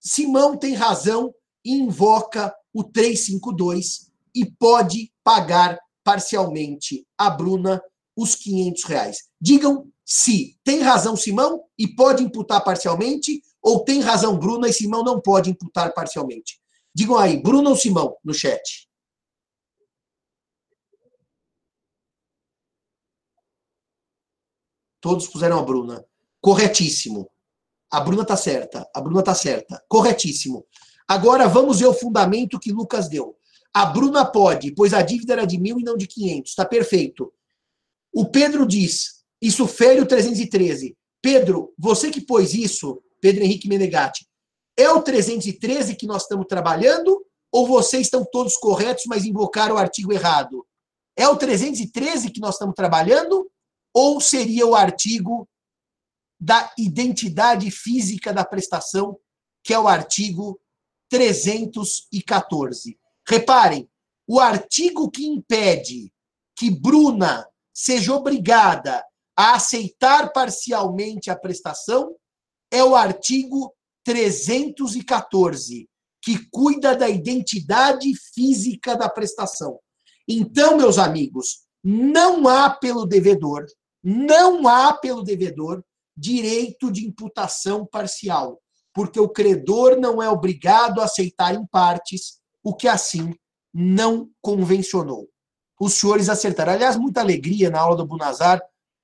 Simão 0.00 0.56
tem 0.56 0.74
razão 0.74 1.34
invoca 1.64 2.54
o 2.72 2.84
352 2.84 4.10
e 4.34 4.46
pode 4.46 5.12
pagar 5.22 5.78
parcialmente 6.02 7.06
a 7.18 7.28
Bruna 7.30 7.82
os 8.16 8.34
500 8.34 8.84
reais. 8.84 9.18
Digam 9.40 9.90
se 10.04 10.58
tem 10.64 10.80
razão 10.80 11.14
Simão 11.14 11.62
e 11.78 11.86
pode 11.86 12.24
imputar 12.24 12.64
parcialmente, 12.64 13.42
ou 13.62 13.84
tem 13.84 14.00
razão 14.00 14.36
Bruna 14.36 14.68
e 14.68 14.72
Simão 14.72 15.04
não 15.04 15.20
pode 15.20 15.50
imputar 15.50 15.94
parcialmente. 15.94 16.60
Digam 16.92 17.16
aí, 17.16 17.40
Bruna 17.40 17.70
ou 17.70 17.76
Simão, 17.76 18.16
no 18.24 18.34
chat. 18.34 18.88
Todos 25.00 25.28
puseram 25.28 25.60
a 25.60 25.62
Bruna. 25.62 26.04
Corretíssimo. 26.40 27.30
A 27.90 28.00
Bruna 28.00 28.24
tá 28.24 28.36
certa. 28.36 28.88
A 28.92 29.00
Bruna 29.00 29.22
tá 29.22 29.34
certa. 29.34 29.80
Corretíssimo. 29.88 30.66
Agora 31.10 31.48
vamos 31.48 31.80
ver 31.80 31.86
o 31.86 31.92
fundamento 31.92 32.56
que 32.56 32.70
Lucas 32.70 33.08
deu. 33.08 33.36
A 33.74 33.84
Bruna 33.84 34.24
pode, 34.24 34.72
pois 34.72 34.94
a 34.94 35.02
dívida 35.02 35.32
era 35.32 35.44
de 35.44 35.58
mil 35.58 35.80
e 35.80 35.82
não 35.82 35.96
de 35.96 36.06
500. 36.06 36.52
Está 36.52 36.64
perfeito. 36.64 37.32
O 38.14 38.26
Pedro 38.26 38.64
diz, 38.64 39.24
isso 39.42 39.66
fere 39.66 40.00
o 40.00 40.06
313. 40.06 40.96
Pedro, 41.20 41.74
você 41.76 42.12
que 42.12 42.20
pôs 42.20 42.54
isso, 42.54 43.02
Pedro 43.20 43.42
Henrique 43.42 43.66
Menegatti, 43.66 44.24
é 44.76 44.88
o 44.88 45.02
313 45.02 45.96
que 45.96 46.06
nós 46.06 46.22
estamos 46.22 46.46
trabalhando 46.46 47.26
ou 47.50 47.66
vocês 47.66 48.02
estão 48.02 48.24
todos 48.24 48.56
corretos, 48.56 49.02
mas 49.08 49.24
invocaram 49.24 49.74
o 49.74 49.78
artigo 49.78 50.12
errado? 50.12 50.64
É 51.16 51.26
o 51.26 51.34
313 51.34 52.30
que 52.30 52.38
nós 52.38 52.54
estamos 52.54 52.76
trabalhando 52.76 53.50
ou 53.92 54.20
seria 54.20 54.64
o 54.64 54.76
artigo 54.76 55.48
da 56.40 56.72
identidade 56.78 57.68
física 57.72 58.32
da 58.32 58.44
prestação, 58.44 59.18
que 59.64 59.74
é 59.74 59.78
o 59.78 59.88
artigo 59.88 60.60
314. 61.10 62.98
Reparem, 63.26 63.90
o 64.26 64.38
artigo 64.40 65.10
que 65.10 65.26
impede 65.26 66.12
que 66.56 66.70
Bruna 66.70 67.46
seja 67.74 68.14
obrigada 68.14 69.04
a 69.36 69.54
aceitar 69.54 70.32
parcialmente 70.32 71.30
a 71.30 71.36
prestação 71.36 72.14
é 72.70 72.84
o 72.84 72.94
artigo 72.94 73.74
314, 74.04 75.88
que 76.22 76.46
cuida 76.50 76.94
da 76.94 77.08
identidade 77.08 78.14
física 78.32 78.96
da 78.96 79.08
prestação. 79.08 79.80
Então, 80.28 80.76
meus 80.76 80.98
amigos, 80.98 81.64
não 81.82 82.46
há 82.46 82.70
pelo 82.70 83.06
devedor, 83.06 83.66
não 84.02 84.68
há 84.68 84.92
pelo 84.92 85.22
devedor 85.22 85.82
direito 86.16 86.92
de 86.92 87.06
imputação 87.06 87.86
parcial, 87.86 88.60
porque 89.00 89.18
o 89.18 89.30
credor 89.30 89.98
não 89.98 90.22
é 90.22 90.28
obrigado 90.28 91.00
a 91.00 91.04
aceitar 91.04 91.54
em 91.54 91.64
partes 91.64 92.38
o 92.62 92.74
que 92.74 92.86
assim 92.86 93.34
não 93.72 94.30
convencionou. 94.42 95.26
Os 95.80 95.94
senhores 95.94 96.28
acertaram. 96.28 96.74
Aliás, 96.74 96.98
muita 96.98 97.22
alegria 97.22 97.70
na 97.70 97.80
aula 97.80 97.96
do 97.96 98.06
Bunazar, 98.06 98.60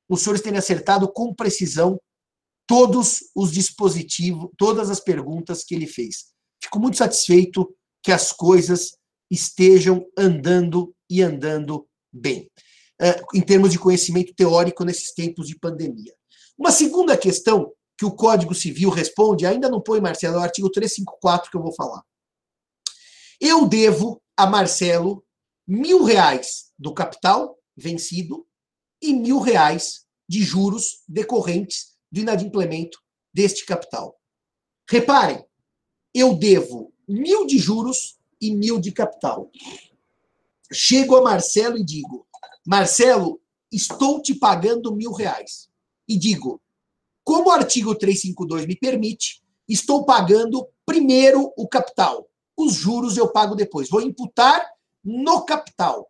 os 0.06 0.20
senhores 0.20 0.42
terem 0.42 0.58
acertado 0.58 1.10
com 1.10 1.34
precisão 1.34 1.98
todos 2.66 3.20
os 3.34 3.50
dispositivos, 3.50 4.50
todas 4.58 4.90
as 4.90 5.00
perguntas 5.00 5.64
que 5.64 5.74
ele 5.74 5.86
fez. 5.86 6.26
Fico 6.62 6.78
muito 6.78 6.98
satisfeito 6.98 7.74
que 8.02 8.12
as 8.12 8.32
coisas 8.32 8.98
estejam 9.30 10.04
andando 10.14 10.94
e 11.08 11.22
andando 11.22 11.88
bem, 12.12 12.50
eh, 13.00 13.22
em 13.32 13.40
termos 13.40 13.72
de 13.72 13.78
conhecimento 13.78 14.34
teórico 14.34 14.84
nesses 14.84 15.14
tempos 15.14 15.48
de 15.48 15.58
pandemia. 15.58 16.12
Uma 16.58 16.70
segunda 16.70 17.16
questão 17.16 17.72
que 17.96 18.04
o 18.04 18.12
Código 18.12 18.54
Civil 18.54 18.90
responde, 18.90 19.46
ainda 19.46 19.68
não 19.68 19.80
põe, 19.80 20.00
Marcelo, 20.00 20.36
é 20.36 20.38
o 20.38 20.42
artigo 20.42 20.70
354 20.70 21.50
que 21.50 21.56
eu 21.56 21.62
vou 21.62 21.72
falar. 21.72 22.02
Eu 23.40 23.66
devo 23.66 24.22
a 24.36 24.46
Marcelo 24.46 25.24
mil 25.66 26.04
reais 26.04 26.72
do 26.78 26.92
capital 26.92 27.58
vencido 27.76 28.46
e 29.00 29.12
mil 29.12 29.40
reais 29.40 30.06
de 30.28 30.42
juros 30.42 31.02
decorrentes 31.08 31.96
do 32.10 32.20
inadimplemento 32.20 32.98
deste 33.32 33.64
capital. 33.64 34.18
Reparem, 34.88 35.44
eu 36.14 36.34
devo 36.34 36.92
mil 37.06 37.46
de 37.46 37.58
juros 37.58 38.18
e 38.40 38.54
mil 38.54 38.80
de 38.80 38.92
capital. 38.92 39.50
Chego 40.72 41.16
a 41.16 41.22
Marcelo 41.22 41.78
e 41.78 41.84
digo: 41.84 42.26
Marcelo, 42.66 43.40
estou 43.70 44.20
te 44.20 44.34
pagando 44.34 44.94
mil 44.94 45.12
reais. 45.12 45.68
E 46.08 46.18
digo: 46.18 46.60
como 47.26 47.48
o 47.48 47.50
artigo 47.50 47.92
352 47.92 48.66
me 48.66 48.76
permite, 48.76 49.42
estou 49.68 50.04
pagando 50.04 50.64
primeiro 50.86 51.52
o 51.56 51.66
capital. 51.66 52.28
Os 52.56 52.74
juros 52.74 53.16
eu 53.16 53.32
pago 53.32 53.56
depois. 53.56 53.90
Vou 53.90 54.00
imputar 54.00 54.64
no 55.04 55.44
capital. 55.44 56.08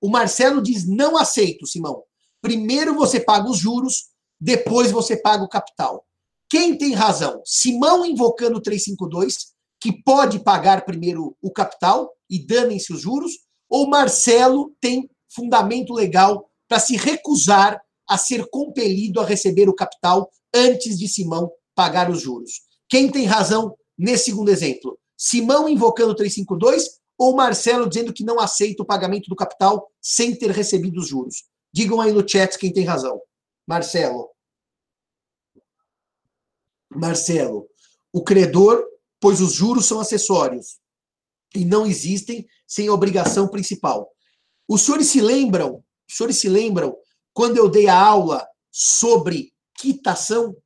O 0.00 0.08
Marcelo 0.08 0.62
diz: 0.62 0.86
não 0.86 1.16
aceito, 1.16 1.66
Simão. 1.66 2.04
Primeiro 2.40 2.94
você 2.94 3.18
paga 3.18 3.50
os 3.50 3.58
juros, 3.58 4.10
depois 4.40 4.92
você 4.92 5.16
paga 5.16 5.42
o 5.42 5.48
capital. 5.48 6.06
Quem 6.48 6.78
tem 6.78 6.94
razão? 6.94 7.42
Simão 7.44 8.06
invocando 8.06 8.60
352, 8.60 9.54
que 9.80 9.92
pode 10.04 10.38
pagar 10.38 10.84
primeiro 10.84 11.36
o 11.42 11.50
capital 11.50 12.12
e 12.30 12.46
danem-se 12.46 12.92
os 12.92 13.00
juros, 13.00 13.32
ou 13.68 13.88
Marcelo 13.88 14.72
tem 14.80 15.10
fundamento 15.28 15.92
legal 15.92 16.48
para 16.68 16.78
se 16.78 16.96
recusar 16.96 17.82
a 18.08 18.16
ser 18.16 18.48
compelido 18.50 19.20
a 19.20 19.24
receber 19.24 19.68
o 19.68 19.74
capital 19.74 20.30
antes 20.54 20.98
de 20.98 21.06
Simão 21.06 21.50
pagar 21.74 22.10
os 22.10 22.22
juros. 22.22 22.62
Quem 22.88 23.10
tem 23.10 23.26
razão 23.26 23.76
nesse 23.96 24.26
segundo 24.26 24.50
exemplo? 24.50 24.98
Simão 25.16 25.68
invocando 25.68 26.14
352 26.14 27.00
ou 27.18 27.34
Marcelo 27.34 27.88
dizendo 27.88 28.12
que 28.12 28.24
não 28.24 28.40
aceita 28.40 28.82
o 28.82 28.86
pagamento 28.86 29.28
do 29.28 29.36
capital 29.36 29.90
sem 30.00 30.34
ter 30.34 30.50
recebido 30.50 30.98
os 31.00 31.08
juros? 31.08 31.44
Digam 31.72 32.00
aí 32.00 32.12
no 32.12 32.26
chat 32.26 32.56
quem 32.56 32.72
tem 32.72 32.84
razão. 32.84 33.20
Marcelo. 33.66 34.30
Marcelo. 36.90 37.68
O 38.12 38.24
credor, 38.24 38.82
pois 39.20 39.40
os 39.40 39.52
juros 39.52 39.84
são 39.84 40.00
acessórios 40.00 40.78
e 41.54 41.64
não 41.64 41.86
existem 41.86 42.46
sem 42.66 42.88
obrigação 42.88 43.48
principal. 43.48 44.10
Os 44.66 44.82
senhores 44.82 45.08
se 45.08 45.20
lembram, 45.20 45.82
os 46.08 46.16
senhores 46.16 46.38
se 46.38 46.48
lembram 46.48 46.96
quando 47.38 47.56
eu 47.56 47.68
dei 47.68 47.86
a 47.86 47.96
aula 47.96 48.44
sobre 48.68 49.52
quitação 49.78 50.56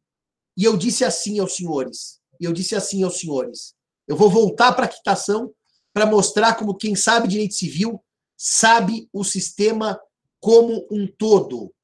e 0.56 0.64
eu 0.64 0.74
disse 0.74 1.04
assim 1.04 1.38
aos 1.38 1.54
senhores, 1.54 2.18
e 2.40 2.46
eu 2.46 2.52
disse 2.54 2.74
assim 2.74 3.02
aos 3.02 3.20
senhores, 3.20 3.74
eu 4.08 4.16
vou 4.16 4.30
voltar 4.30 4.72
para 4.72 4.86
a 4.86 4.88
quitação 4.88 5.52
para 5.92 6.06
mostrar 6.06 6.54
como 6.54 6.74
quem 6.74 6.96
sabe 6.96 7.28
direito 7.28 7.52
civil 7.52 8.02
sabe 8.38 9.06
o 9.12 9.22
sistema 9.22 10.00
como 10.40 10.88
um 10.90 11.06
todo. 11.06 11.74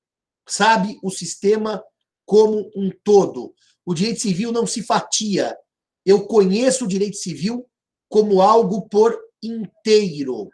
Sabe 0.49 0.99
o 1.03 1.11
sistema 1.11 1.85
como 2.25 2.71
um 2.75 2.91
todo. 3.05 3.55
O 3.85 3.93
direito 3.93 4.23
civil 4.23 4.53
não 4.53 4.67
se 4.67 4.83
fatia. 4.83 5.55
Eu 6.03 6.27
conheço 6.27 6.87
o 6.87 6.89
direito 6.89 7.19
civil 7.19 7.69
como 8.09 8.41
algo 8.41 8.89
por 8.89 9.15
inteiro. 9.43 10.49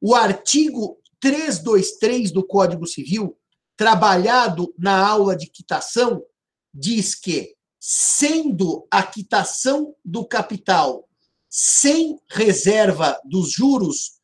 O 0.00 0.14
artigo 0.14 0.98
323 1.20 2.32
do 2.32 2.42
Código 2.42 2.86
Civil, 2.86 3.36
trabalhado 3.80 4.74
na 4.76 5.08
aula 5.08 5.34
de 5.34 5.46
quitação, 5.46 6.22
diz 6.70 7.14
que, 7.14 7.56
sendo 7.80 8.86
a 8.90 9.02
quitação 9.02 9.96
do 10.04 10.26
capital 10.26 11.08
sem 11.48 12.20
reserva 12.28 13.18
dos 13.24 13.50
juros, 13.50 14.20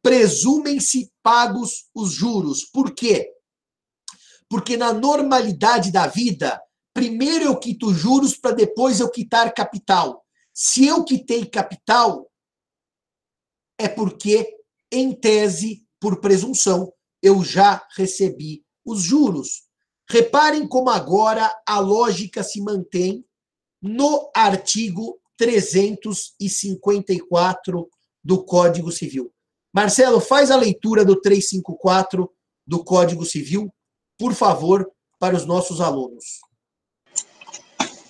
presumem-se 0.00 1.12
pagos 1.22 1.90
os 1.94 2.12
juros. 2.12 2.64
Por 2.64 2.94
quê? 2.94 3.30
Porque 4.48 4.74
na 4.74 4.90
normalidade 4.90 5.92
da 5.92 6.06
vida, 6.06 6.62
primeiro 6.94 7.44
eu 7.44 7.58
quito 7.58 7.92
juros 7.92 8.34
para 8.34 8.52
depois 8.52 9.00
eu 9.00 9.10
quitar 9.10 9.52
capital. 9.52 10.24
Se 10.54 10.86
eu 10.86 11.04
quitei 11.04 11.44
capital, 11.44 12.26
é 13.78 13.86
porque, 13.86 14.56
em 14.90 15.14
tese, 15.14 15.86
por 16.00 16.22
presunção, 16.22 16.90
eu 17.22 17.44
já 17.44 17.86
recebi 17.96 18.64
os 18.84 19.00
juros. 19.02 19.62
Reparem 20.08 20.66
como 20.66 20.90
agora 20.90 21.54
a 21.66 21.78
lógica 21.78 22.42
se 22.42 22.60
mantém 22.60 23.24
no 23.80 24.28
artigo 24.34 25.20
354 25.36 27.88
do 28.22 28.44
Código 28.44 28.92
Civil. 28.92 29.32
Marcelo, 29.72 30.20
faz 30.20 30.50
a 30.50 30.56
leitura 30.56 31.02
do 31.04 31.20
354 31.20 32.28
do 32.66 32.82
Código 32.84 33.24
Civil, 33.24 33.72
por 34.18 34.34
favor, 34.34 34.90
para 35.18 35.36
os 35.36 35.46
nossos 35.46 35.80
alunos. 35.80 36.40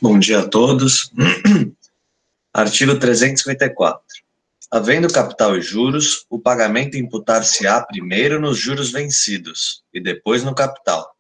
Bom 0.01 0.19
dia 0.19 0.41
a 0.41 0.49
todos. 0.49 1.13
Artigo 2.53 2.99
354. 2.99 4.03
Havendo 4.73 5.13
capital 5.13 5.57
e 5.57 5.61
juros, 5.61 6.25
o 6.31 6.39
pagamento 6.39 6.97
imputar-se-á 6.97 7.85
primeiro 7.85 8.41
nos 8.41 8.57
juros 8.57 8.93
vencidos 8.93 9.83
e 9.93 10.01
depois 10.01 10.45
no 10.45 10.55
capital, 10.55 11.13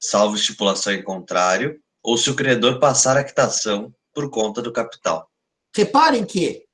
salvo 0.00 0.36
estipulação 0.36 0.90
em 0.90 1.02
contrário, 1.02 1.78
ou 2.02 2.16
se 2.16 2.30
o 2.30 2.34
credor 2.34 2.80
passar 2.80 3.18
a 3.18 3.24
quitação 3.24 3.94
por 4.14 4.30
conta 4.30 4.62
do 4.62 4.72
capital. 4.72 5.28
Reparem 5.76 6.24
que 6.24 6.64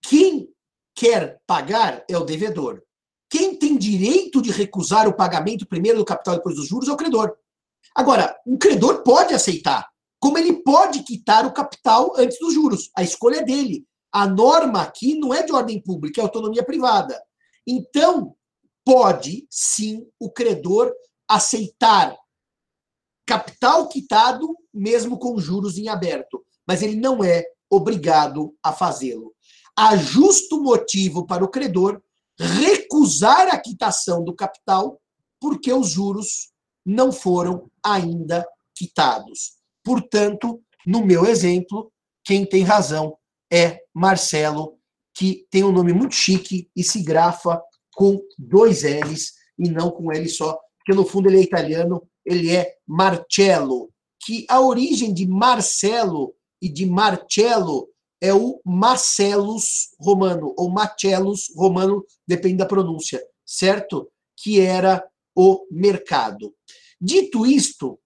quem 0.00 0.48
quer 0.94 1.40
pagar 1.48 2.04
é 2.08 2.16
o 2.16 2.24
devedor. 2.24 2.80
Quem 3.28 3.56
tem 3.56 3.76
direito 3.76 4.40
de 4.40 4.52
recusar 4.52 5.08
o 5.08 5.16
pagamento 5.16 5.66
primeiro 5.66 5.98
do 5.98 6.04
capital 6.04 6.34
e 6.34 6.36
depois 6.36 6.54
dos 6.54 6.68
juros 6.68 6.88
é 6.88 6.92
o 6.92 6.96
credor. 6.96 7.34
Agora, 7.92 8.38
um 8.46 8.56
credor 8.56 9.02
pode 9.02 9.34
aceitar, 9.34 9.88
como 10.20 10.38
ele 10.38 10.62
pode 10.62 11.02
quitar 11.02 11.44
o 11.44 11.52
capital 11.52 12.14
antes 12.16 12.38
dos 12.38 12.54
juros. 12.54 12.88
A 12.96 13.02
escolha 13.02 13.38
é 13.38 13.44
dele. 13.44 13.84
A 14.12 14.26
norma 14.26 14.82
aqui 14.82 15.14
não 15.14 15.32
é 15.32 15.42
de 15.42 15.52
ordem 15.52 15.80
pública, 15.80 16.20
é 16.20 16.24
autonomia 16.24 16.62
privada. 16.62 17.20
Então, 17.66 18.36
pode 18.84 19.46
sim 19.48 20.06
o 20.20 20.30
credor 20.30 20.92
aceitar 21.28 22.16
capital 23.24 23.88
quitado, 23.88 24.54
mesmo 24.72 25.18
com 25.18 25.38
juros 25.38 25.78
em 25.78 25.88
aberto. 25.88 26.44
Mas 26.66 26.82
ele 26.82 26.96
não 26.96 27.24
é 27.24 27.44
obrigado 27.70 28.54
a 28.62 28.72
fazê-lo. 28.72 29.34
Há 29.74 29.96
justo 29.96 30.62
motivo 30.62 31.26
para 31.26 31.44
o 31.44 31.48
credor 31.48 32.02
recusar 32.38 33.48
a 33.48 33.58
quitação 33.58 34.22
do 34.22 34.34
capital 34.34 35.00
porque 35.40 35.72
os 35.72 35.88
juros 35.90 36.50
não 36.84 37.10
foram 37.10 37.70
ainda 37.82 38.46
quitados. 38.74 39.54
Portanto, 39.82 40.62
no 40.86 41.04
meu 41.04 41.24
exemplo, 41.24 41.90
quem 42.24 42.44
tem 42.44 42.62
razão 42.62 43.16
é 43.52 43.80
Marcelo, 43.92 44.78
que 45.14 45.46
tem 45.50 45.62
um 45.62 45.72
nome 45.72 45.92
muito 45.92 46.14
chique 46.14 46.70
e 46.74 46.82
se 46.82 47.02
grafa 47.02 47.60
com 47.94 48.18
dois 48.38 48.82
L's 48.82 49.32
e 49.58 49.68
não 49.68 49.90
com 49.90 50.10
L 50.10 50.26
só, 50.28 50.58
porque 50.78 50.98
no 50.98 51.06
fundo 51.06 51.28
ele 51.28 51.38
é 51.38 51.42
italiano, 51.42 52.02
ele 52.24 52.50
é 52.50 52.74
Marcello, 52.86 53.90
que 54.24 54.46
a 54.48 54.60
origem 54.60 55.12
de 55.12 55.26
Marcelo 55.26 56.34
e 56.62 56.68
de 56.68 56.86
Marcello 56.86 57.88
é 58.20 58.32
o 58.32 58.60
Marcellus 58.64 59.90
romano, 60.00 60.54
ou 60.56 60.70
Marcellus 60.70 61.52
romano, 61.54 62.04
depende 62.26 62.56
da 62.56 62.66
pronúncia, 62.66 63.22
certo? 63.44 64.10
Que 64.36 64.60
era 64.60 65.04
o 65.36 65.66
mercado. 65.70 66.54
Dito 67.00 67.44
isto, 67.44 67.98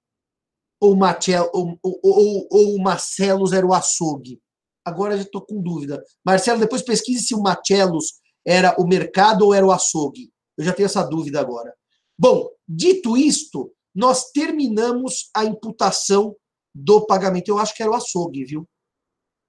ou, 0.81 0.97
Marcel, 0.97 1.51
ou, 1.53 1.79
ou, 1.83 2.49
ou 2.51 2.75
o 2.75 2.83
Marcellus 2.83 3.53
era 3.53 3.67
o 3.67 3.75
açougue. 3.75 4.41
Agora 4.87 5.17
já 5.17 5.25
estou 5.25 5.45
com 5.45 5.61
dúvida. 5.61 6.01
Marcelo, 6.25 6.61
depois 6.61 6.81
pesquise 6.81 7.27
se 7.27 7.35
o 7.35 7.43
Marcellus 7.43 8.21
era 8.47 8.81
o 8.81 8.87
mercado 8.87 9.47
ou 9.47 9.53
era 9.53 9.67
o 9.67 9.73
açougue. 9.73 10.33
Eu 10.57 10.65
já 10.65 10.73
tenho 10.73 10.87
essa 10.87 11.03
dúvida 11.03 11.41
agora. 11.41 11.75
Bom, 12.17 12.49
dito 12.69 13.17
isto, 13.17 13.75
nós 13.93 14.31
terminamos 14.31 15.29
a 15.35 15.45
imputação 15.45 16.37
do 16.73 17.05
pagamento. 17.05 17.49
Eu 17.49 17.59
acho 17.59 17.75
que 17.75 17.83
era 17.83 17.91
o 17.91 17.97
açougue, 17.97 18.45
viu? 18.45 18.69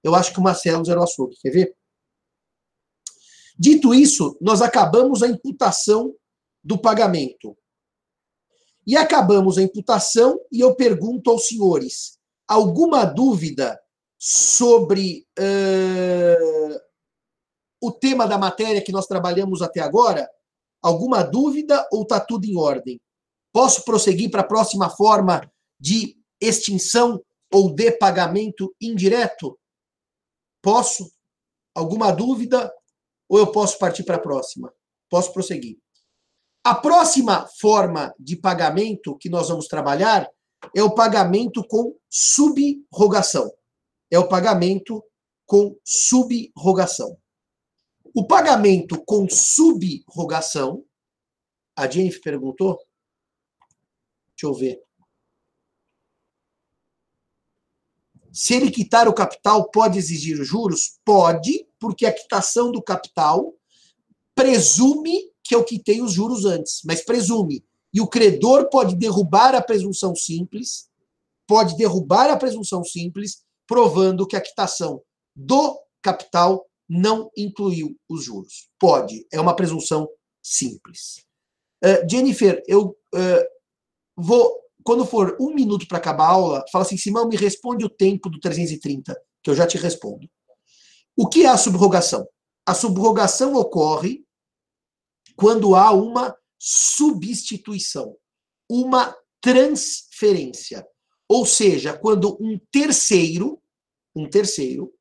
Eu 0.02 0.16
acho 0.16 0.32
que 0.32 0.40
o 0.40 0.42
Marcelo 0.42 0.82
era 0.90 0.98
o 0.98 1.04
açougue. 1.04 1.36
Quer 1.40 1.50
ver? 1.50 1.76
Dito 3.56 3.94
isso, 3.94 4.36
nós 4.40 4.60
acabamos 4.60 5.22
a 5.22 5.28
imputação 5.28 6.16
do 6.64 6.76
pagamento. 6.76 7.56
E 8.84 8.96
acabamos 8.96 9.56
a 9.56 9.62
imputação 9.62 10.36
e 10.50 10.58
eu 10.58 10.74
pergunto 10.74 11.30
aos 11.30 11.46
senhores: 11.46 12.18
alguma 12.48 13.04
dúvida 13.04 13.78
sobre 14.18 15.26
uh, 15.38 16.80
o 17.80 17.92
tema 17.92 18.26
da 18.26 18.36
matéria 18.36 18.82
que 18.82 18.92
nós 18.92 19.06
trabalhamos 19.06 19.62
até 19.62 19.80
agora? 19.80 20.28
Alguma 20.82 21.22
dúvida 21.22 21.86
ou 21.92 22.02
está 22.02 22.18
tudo 22.18 22.44
em 22.44 22.56
ordem? 22.56 23.00
Posso 23.52 23.84
prosseguir 23.84 24.30
para 24.30 24.40
a 24.42 24.46
próxima 24.46 24.90
forma 24.90 25.50
de 25.80 26.16
extinção 26.40 27.22
ou 27.52 27.72
de 27.72 27.92
pagamento 27.92 28.74
indireto? 28.80 29.58
Posso? 30.62 31.10
Alguma 31.74 32.10
dúvida? 32.10 32.72
Ou 33.28 33.38
eu 33.38 33.52
posso 33.52 33.78
partir 33.78 34.02
para 34.02 34.16
a 34.16 34.20
próxima? 34.20 34.72
Posso 35.08 35.32
prosseguir. 35.32 35.78
A 36.64 36.74
próxima 36.74 37.46
forma 37.60 38.14
de 38.18 38.36
pagamento 38.36 39.16
que 39.16 39.28
nós 39.28 39.48
vamos 39.48 39.68
trabalhar 39.68 40.28
é 40.74 40.82
o 40.82 40.94
pagamento 40.94 41.64
com 41.66 41.96
subrogação. 42.10 43.50
É 44.10 44.18
o 44.18 44.28
pagamento 44.28 45.02
com 45.46 45.78
subrogação. 45.84 47.18
O 48.14 48.26
pagamento 48.26 49.02
com 49.04 49.28
subrogação, 49.28 50.84
a 51.76 51.88
Jennifer 51.88 52.22
perguntou. 52.22 52.78
Deixa 54.30 54.46
eu 54.46 54.54
ver. 54.54 54.82
Se 58.32 58.54
ele 58.54 58.70
quitar 58.70 59.08
o 59.08 59.14
capital, 59.14 59.70
pode 59.70 59.98
exigir 59.98 60.40
os 60.40 60.46
juros? 60.46 60.98
Pode, 61.04 61.66
porque 61.78 62.06
a 62.06 62.12
quitação 62.12 62.70
do 62.70 62.82
capital 62.82 63.54
presume 64.34 65.32
que 65.42 65.54
eu 65.54 65.64
quitei 65.64 66.02
os 66.02 66.12
juros 66.12 66.44
antes, 66.44 66.82
mas 66.84 67.04
presume. 67.04 67.64
E 67.92 68.00
o 68.00 68.06
credor 68.06 68.68
pode 68.68 68.94
derrubar 68.94 69.54
a 69.54 69.62
presunção 69.62 70.14
simples, 70.14 70.88
pode 71.46 71.76
derrubar 71.76 72.30
a 72.30 72.36
presunção 72.36 72.84
simples, 72.84 73.42
provando 73.68 74.26
que 74.26 74.34
a 74.34 74.40
quitação 74.40 75.00
do 75.36 75.78
capital 76.02 76.66
não 76.88 77.30
incluiu 77.36 77.94
os 78.08 78.24
juros. 78.24 78.70
Pode, 78.80 79.26
é 79.30 79.38
uma 79.38 79.54
presunção 79.54 80.08
simples. 80.42 81.24
Uh, 81.84 82.08
Jennifer, 82.10 82.62
eu 82.66 82.96
uh, 83.14 83.44
vou, 84.16 84.58
quando 84.82 85.04
for 85.04 85.36
um 85.38 85.54
minuto 85.54 85.86
para 85.86 85.98
acabar 85.98 86.24
a 86.24 86.30
aula, 86.30 86.64
fala 86.72 86.84
assim, 86.84 86.96
Simão, 86.96 87.28
me 87.28 87.36
responde 87.36 87.84
o 87.84 87.90
tempo 87.90 88.30
do 88.30 88.40
330, 88.40 89.14
que 89.42 89.50
eu 89.50 89.54
já 89.54 89.66
te 89.66 89.76
respondo. 89.76 90.28
O 91.14 91.28
que 91.28 91.44
é 91.44 91.48
a 91.48 91.58
subrogação? 91.58 92.26
A 92.64 92.74
subrogação 92.74 93.54
ocorre 93.54 94.24
quando 95.36 95.76
há 95.76 95.92
uma 95.92 96.34
substituição, 96.58 98.16
uma 98.68 99.14
transferência. 99.40 100.86
Ou 101.28 101.44
seja, 101.44 101.96
quando 101.96 102.36
um 102.40 102.58
terceiro, 102.72 103.60
um 104.14 104.28
terceiro, 104.28 104.92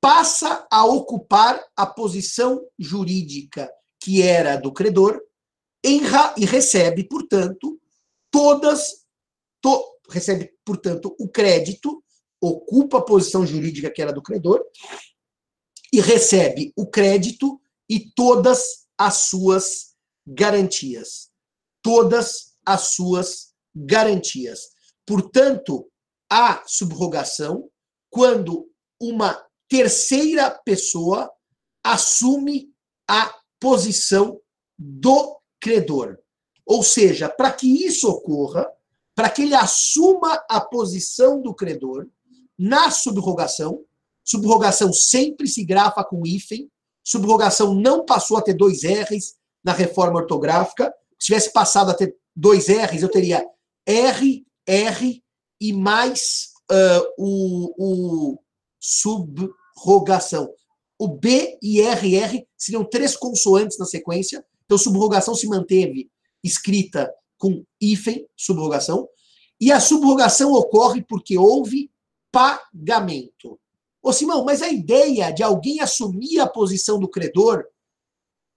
passa 0.00 0.66
a 0.70 0.84
ocupar 0.84 1.64
a 1.76 1.86
posição 1.86 2.60
jurídica 2.78 3.72
que 4.00 4.20
era 4.20 4.56
do 4.56 4.72
credor 4.72 5.22
e 5.84 5.98
recebe, 6.44 7.04
portanto, 7.04 7.80
todas 8.30 9.04
to, 9.60 9.98
recebe, 10.10 10.52
portanto, 10.64 11.14
o 11.18 11.28
crédito, 11.28 12.02
ocupa 12.40 12.98
a 12.98 13.04
posição 13.04 13.46
jurídica 13.46 13.90
que 13.90 14.02
era 14.02 14.12
do 14.12 14.20
credor 14.20 14.64
e 15.92 16.00
recebe 16.00 16.72
o 16.76 16.86
crédito 16.86 17.60
e 17.88 18.10
todas 18.14 18.86
as 18.98 19.14
suas 19.28 19.94
garantias. 20.26 21.30
Todas 21.82 22.54
as 22.66 22.94
suas 22.94 23.52
garantias. 23.74 24.70
Portanto, 25.06 25.88
a 26.30 26.62
subrogação 26.66 27.68
quando 28.10 28.68
uma 29.00 29.42
terceira 29.68 30.50
pessoa 30.50 31.30
assume 31.82 32.70
a 33.08 33.34
posição 33.58 34.40
do 34.78 35.40
credor. 35.60 36.18
Ou 36.66 36.82
seja, 36.82 37.28
para 37.28 37.50
que 37.52 37.66
isso 37.86 38.08
ocorra, 38.08 38.66
para 39.14 39.28
que 39.28 39.42
ele 39.42 39.54
assuma 39.54 40.42
a 40.48 40.60
posição 40.60 41.40
do 41.40 41.54
credor 41.54 42.06
na 42.58 42.90
subrogação, 42.90 43.84
subrogação 44.24 44.92
sempre 44.92 45.48
se 45.48 45.64
grafa 45.64 46.04
com 46.04 46.26
hífen, 46.26 46.70
subrogação 47.04 47.74
não 47.74 48.04
passou 48.04 48.36
a 48.36 48.42
ter 48.42 48.54
dois 48.54 48.82
R's 48.84 49.36
na 49.64 49.72
reforma 49.72 50.20
ortográfica. 50.20 50.92
Se 51.18 51.26
tivesse 51.26 51.52
passado 51.52 51.90
a 51.90 51.94
ter 51.94 52.16
dois 52.34 52.68
R's, 52.68 53.02
eu 53.02 53.10
teria 53.10 53.44
R, 53.86 54.46
R 54.72 55.22
e 55.60 55.72
mais 55.72 56.48
uh, 56.70 57.14
o, 57.18 57.74
o 57.78 58.38
sub 58.80 59.48
subrogação. 59.76 60.52
O 60.98 61.08
B 61.08 61.58
e 61.60 61.80
RR 61.80 62.46
seriam 62.56 62.84
três 62.84 63.16
consoantes 63.16 63.76
na 63.78 63.84
sequência, 63.84 64.44
então 64.64 64.78
subrogação 64.78 65.34
se 65.34 65.48
manteve 65.48 66.10
escrita 66.44 67.12
com 67.38 67.64
hífen, 67.80 68.26
subrogação, 68.36 69.08
e 69.60 69.72
a 69.72 69.80
subrogação 69.80 70.52
ocorre 70.52 71.04
porque 71.08 71.36
houve 71.36 71.90
pagamento. 72.30 73.58
Ô 74.02 74.12
Simão, 74.12 74.44
mas 74.44 74.62
a 74.62 74.68
ideia 74.68 75.30
de 75.32 75.42
alguém 75.42 75.80
assumir 75.80 76.38
a 76.38 76.46
posição 76.46 76.98
do 76.98 77.08
credor 77.08 77.64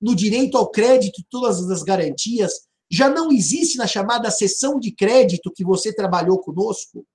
no 0.02 0.16
direito 0.16 0.58
ao 0.58 0.70
crédito 0.70 1.22
e 1.22 1.26
todas 1.30 1.70
as 1.70 1.84
garantias 1.84 2.68
já 2.90 3.10
não 3.10 3.32
existe 3.32 3.78
na 3.78 3.88
chamada 3.88 4.30
sessão 4.30 4.80
de 4.80 4.92
crédito 4.92 5.52
que 5.52 5.64
você 5.64 5.94
trabalhou 5.94 6.40
conosco? 6.40 7.06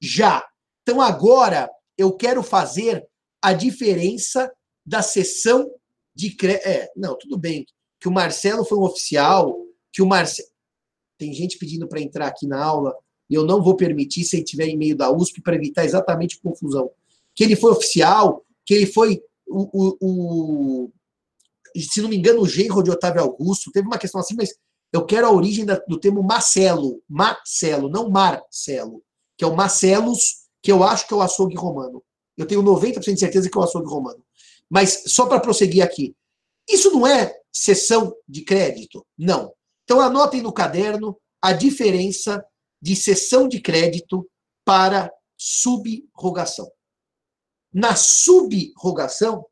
Já. 0.00 0.44
Então 0.82 1.00
agora 1.00 1.70
eu 1.96 2.12
quero 2.12 2.42
fazer 2.42 3.06
a 3.42 3.52
diferença 3.52 4.50
da 4.84 5.02
sessão 5.02 5.70
de 6.14 6.34
crédito. 6.34 6.66
É, 6.66 6.90
não, 6.96 7.16
tudo 7.16 7.38
bem. 7.38 7.66
Que 7.98 8.08
o 8.08 8.12
Marcelo 8.12 8.64
foi 8.64 8.78
um 8.78 8.84
oficial, 8.84 9.56
que 9.92 10.02
o 10.02 10.06
Marcelo. 10.06 10.48
Tem 11.18 11.32
gente 11.34 11.58
pedindo 11.58 11.86
para 11.86 12.00
entrar 12.00 12.26
aqui 12.26 12.46
na 12.46 12.62
aula, 12.62 12.96
e 13.28 13.34
eu 13.34 13.44
não 13.44 13.62
vou 13.62 13.76
permitir 13.76 14.24
se 14.24 14.36
ele 14.36 14.44
tiver 14.44 14.68
e-mail 14.68 14.96
da 14.96 15.12
USP 15.12 15.42
para 15.42 15.54
evitar 15.54 15.84
exatamente 15.84 16.40
confusão. 16.40 16.90
Que 17.34 17.44
ele 17.44 17.54
foi 17.54 17.72
oficial, 17.72 18.44
que 18.64 18.74
ele 18.74 18.86
foi 18.86 19.22
o, 19.46 19.68
o, 19.72 19.96
o 20.00 20.92
se 21.76 22.00
não 22.00 22.08
me 22.08 22.16
engano, 22.16 22.40
o 22.40 22.48
genro 22.48 22.82
de 22.82 22.90
Otávio 22.90 23.20
Augusto. 23.20 23.70
Teve 23.70 23.86
uma 23.86 23.98
questão 23.98 24.20
assim, 24.20 24.34
mas 24.34 24.54
eu 24.92 25.04
quero 25.06 25.26
a 25.26 25.32
origem 25.32 25.64
da, 25.64 25.76
do 25.86 25.98
termo 25.98 26.22
Marcelo. 26.22 27.02
Marcelo, 27.08 27.88
não 27.88 28.10
Marcelo. 28.10 29.02
Que 29.36 29.44
é 29.44 29.46
o 29.46 29.54
Marcelos, 29.56 30.48
que 30.62 30.70
eu 30.70 30.82
acho 30.82 31.06
que 31.06 31.14
é 31.14 31.16
o 31.16 31.22
açougue 31.22 31.56
romano. 31.56 32.02
Eu 32.36 32.46
tenho 32.46 32.62
90% 32.62 33.14
de 33.14 33.20
certeza 33.20 33.50
que 33.50 33.56
é 33.56 33.60
o 33.60 33.64
açougue 33.64 33.88
romano. 33.88 34.24
Mas 34.68 35.04
só 35.06 35.26
para 35.26 35.40
prosseguir 35.40 35.82
aqui. 35.82 36.14
Isso 36.68 36.90
não 36.90 37.06
é 37.06 37.34
cessão 37.52 38.14
de 38.28 38.42
crédito? 38.42 39.04
Não. 39.16 39.52
Então 39.84 40.00
anotem 40.00 40.40
no 40.40 40.52
caderno 40.52 41.18
a 41.42 41.52
diferença 41.52 42.44
de 42.80 42.94
cessão 42.94 43.48
de 43.48 43.60
crédito 43.60 44.28
para 44.64 45.12
subrogação. 45.36 46.70
Na 47.72 47.94
subrogação, 47.94 49.44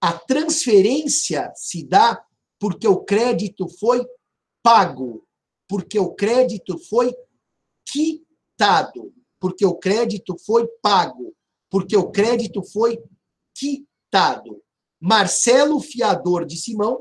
a 0.00 0.12
transferência 0.12 1.52
se 1.54 1.84
dá 1.84 2.22
porque 2.58 2.86
o 2.86 3.04
crédito 3.04 3.68
foi 3.78 4.04
pago, 4.64 5.22
porque 5.68 5.98
o 5.98 6.14
crédito 6.14 6.78
foi 6.78 7.14
quitado, 7.86 9.12
porque 9.38 9.66
o 9.66 9.74
crédito 9.74 10.34
foi 10.38 10.66
pago, 10.80 11.36
porque 11.70 11.94
o 11.94 12.10
crédito 12.10 12.62
foi 12.62 12.98
quitado. 13.54 14.62
Marcelo, 14.98 15.80
fiador 15.80 16.46
de 16.46 16.56
Simão, 16.56 16.98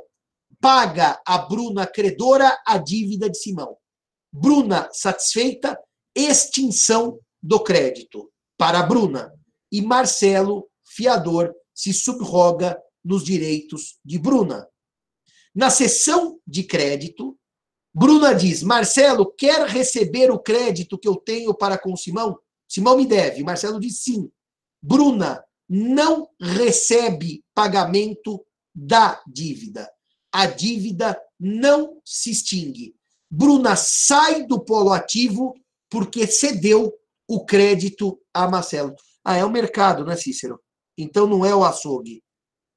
paga 0.59 1.21
a 1.25 1.37
Bruna 1.37 1.87
credora 1.87 2.61
a 2.67 2.77
dívida 2.77 3.29
de 3.29 3.37
Simão. 3.37 3.77
Bruna 4.29 4.89
satisfeita, 4.91 5.79
extinção 6.13 7.17
do 7.41 7.63
crédito 7.63 8.29
para 8.57 8.83
Bruna. 8.83 9.33
E 9.71 9.81
Marcelo, 9.81 10.69
fiador, 10.83 11.55
se 11.73 11.93
subroga 11.93 12.77
nos 13.03 13.23
direitos 13.23 13.97
de 14.03 14.19
Bruna. 14.19 14.67
Na 15.55 15.69
sessão 15.69 16.39
de 16.45 16.63
crédito, 16.63 17.37
Bruna 17.93 18.33
diz: 18.33 18.63
Marcelo, 18.63 19.31
quer 19.31 19.67
receber 19.67 20.31
o 20.31 20.39
crédito 20.39 20.97
que 20.97 21.07
eu 21.07 21.15
tenho 21.15 21.53
para 21.53 21.77
com 21.77 21.95
Simão? 21.95 22.37
Simão 22.67 22.97
me 22.97 23.05
deve. 23.05 23.43
Marcelo 23.43 23.79
diz 23.79 23.99
sim. 23.99 24.31
Bruna 24.81 25.43
não 25.69 26.27
recebe 26.41 27.43
pagamento 27.53 28.43
da 28.73 29.21
dívida. 29.27 29.89
A 30.31 30.47
dívida 30.47 31.19
não 31.39 32.01
se 32.03 32.31
extingue. 32.31 32.95
Bruna 33.29 33.75
sai 33.75 34.45
do 34.45 34.59
polo 34.59 34.91
ativo 34.91 35.53
porque 35.89 36.25
cedeu 36.25 36.91
o 37.27 37.45
crédito 37.45 38.19
a 38.33 38.47
Marcelo. 38.47 38.95
Ah, 39.23 39.37
é 39.37 39.45
o 39.45 39.49
mercado, 39.49 40.03
né, 40.03 40.15
Cícero? 40.15 40.59
Então 40.97 41.27
não 41.27 41.45
é 41.45 41.55
o 41.55 41.63
açougue. 41.63 42.23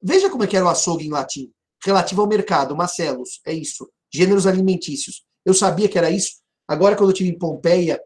Veja 0.01 0.29
como 0.29 0.43
é 0.43 0.47
que 0.47 0.55
era 0.55 0.65
o 0.65 0.69
açougue 0.69 1.07
em 1.07 1.11
latim. 1.11 1.51
Relativo 1.83 2.21
ao 2.21 2.27
mercado, 2.27 2.75
Marcelos, 2.75 3.41
é 3.45 3.53
isso. 3.53 3.89
Gêneros 4.13 4.47
alimentícios. 4.47 5.23
Eu 5.45 5.53
sabia 5.53 5.87
que 5.89 5.97
era 5.97 6.09
isso. 6.09 6.37
Agora, 6.67 6.95
quando 6.95 7.09
eu 7.09 7.13
estive 7.13 7.29
em 7.29 7.37
Pompeia, 7.37 8.01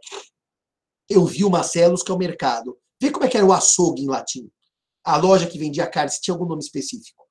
eu 1.10 1.26
vi 1.26 1.44
o 1.44 1.50
Marcelos, 1.50 2.04
que 2.04 2.12
é 2.12 2.14
o 2.14 2.18
mercado. 2.18 2.78
Vê 3.02 3.12
como 3.12 3.26
é 3.26 3.30
que 3.30 3.38
era 3.38 3.46
o 3.46 3.54
açougue 3.54 4.04
em 4.04 4.08
latim. 4.08 4.50
A 5.04 5.18
loja 5.18 5.48
que 5.48 5.58
vendia 5.58 5.88
carne, 5.88 6.12
se 6.12 6.22
tinha 6.22 6.34
algum 6.34 6.46
nome 6.46 6.62
específico. 6.62 7.26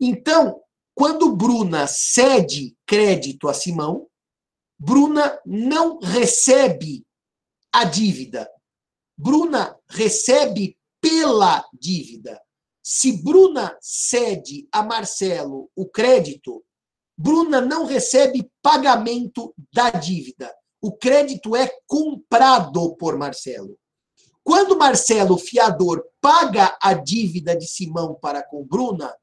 Então, 0.00 0.60
quando 0.94 1.34
Bruna 1.34 1.86
cede 1.86 2.76
crédito 2.84 3.48
a 3.48 3.54
Simão, 3.54 4.08
Bruna 4.78 5.40
não 5.46 5.98
recebe 5.98 7.06
a 7.72 7.84
dívida. 7.84 8.50
Bruna 9.16 9.78
recebe 9.88 10.76
pela 11.00 11.64
dívida. 11.72 12.40
Se 12.82 13.22
Bruna 13.22 13.76
cede 13.80 14.68
a 14.72 14.82
Marcelo 14.82 15.70
o 15.74 15.86
crédito, 15.88 16.64
Bruna 17.16 17.60
não 17.60 17.86
recebe 17.86 18.50
pagamento 18.62 19.54
da 19.72 19.90
dívida. 19.90 20.52
O 20.80 20.92
crédito 20.92 21.54
é 21.56 21.70
comprado 21.86 22.94
por 22.96 23.16
Marcelo. 23.16 23.78
Quando 24.42 24.76
Marcelo, 24.76 25.38
fiador, 25.38 26.04
paga 26.20 26.76
a 26.82 26.92
dívida 26.92 27.56
de 27.56 27.66
Simão 27.66 28.14
para 28.14 28.42
com 28.42 28.62
Bruna, 28.62 29.14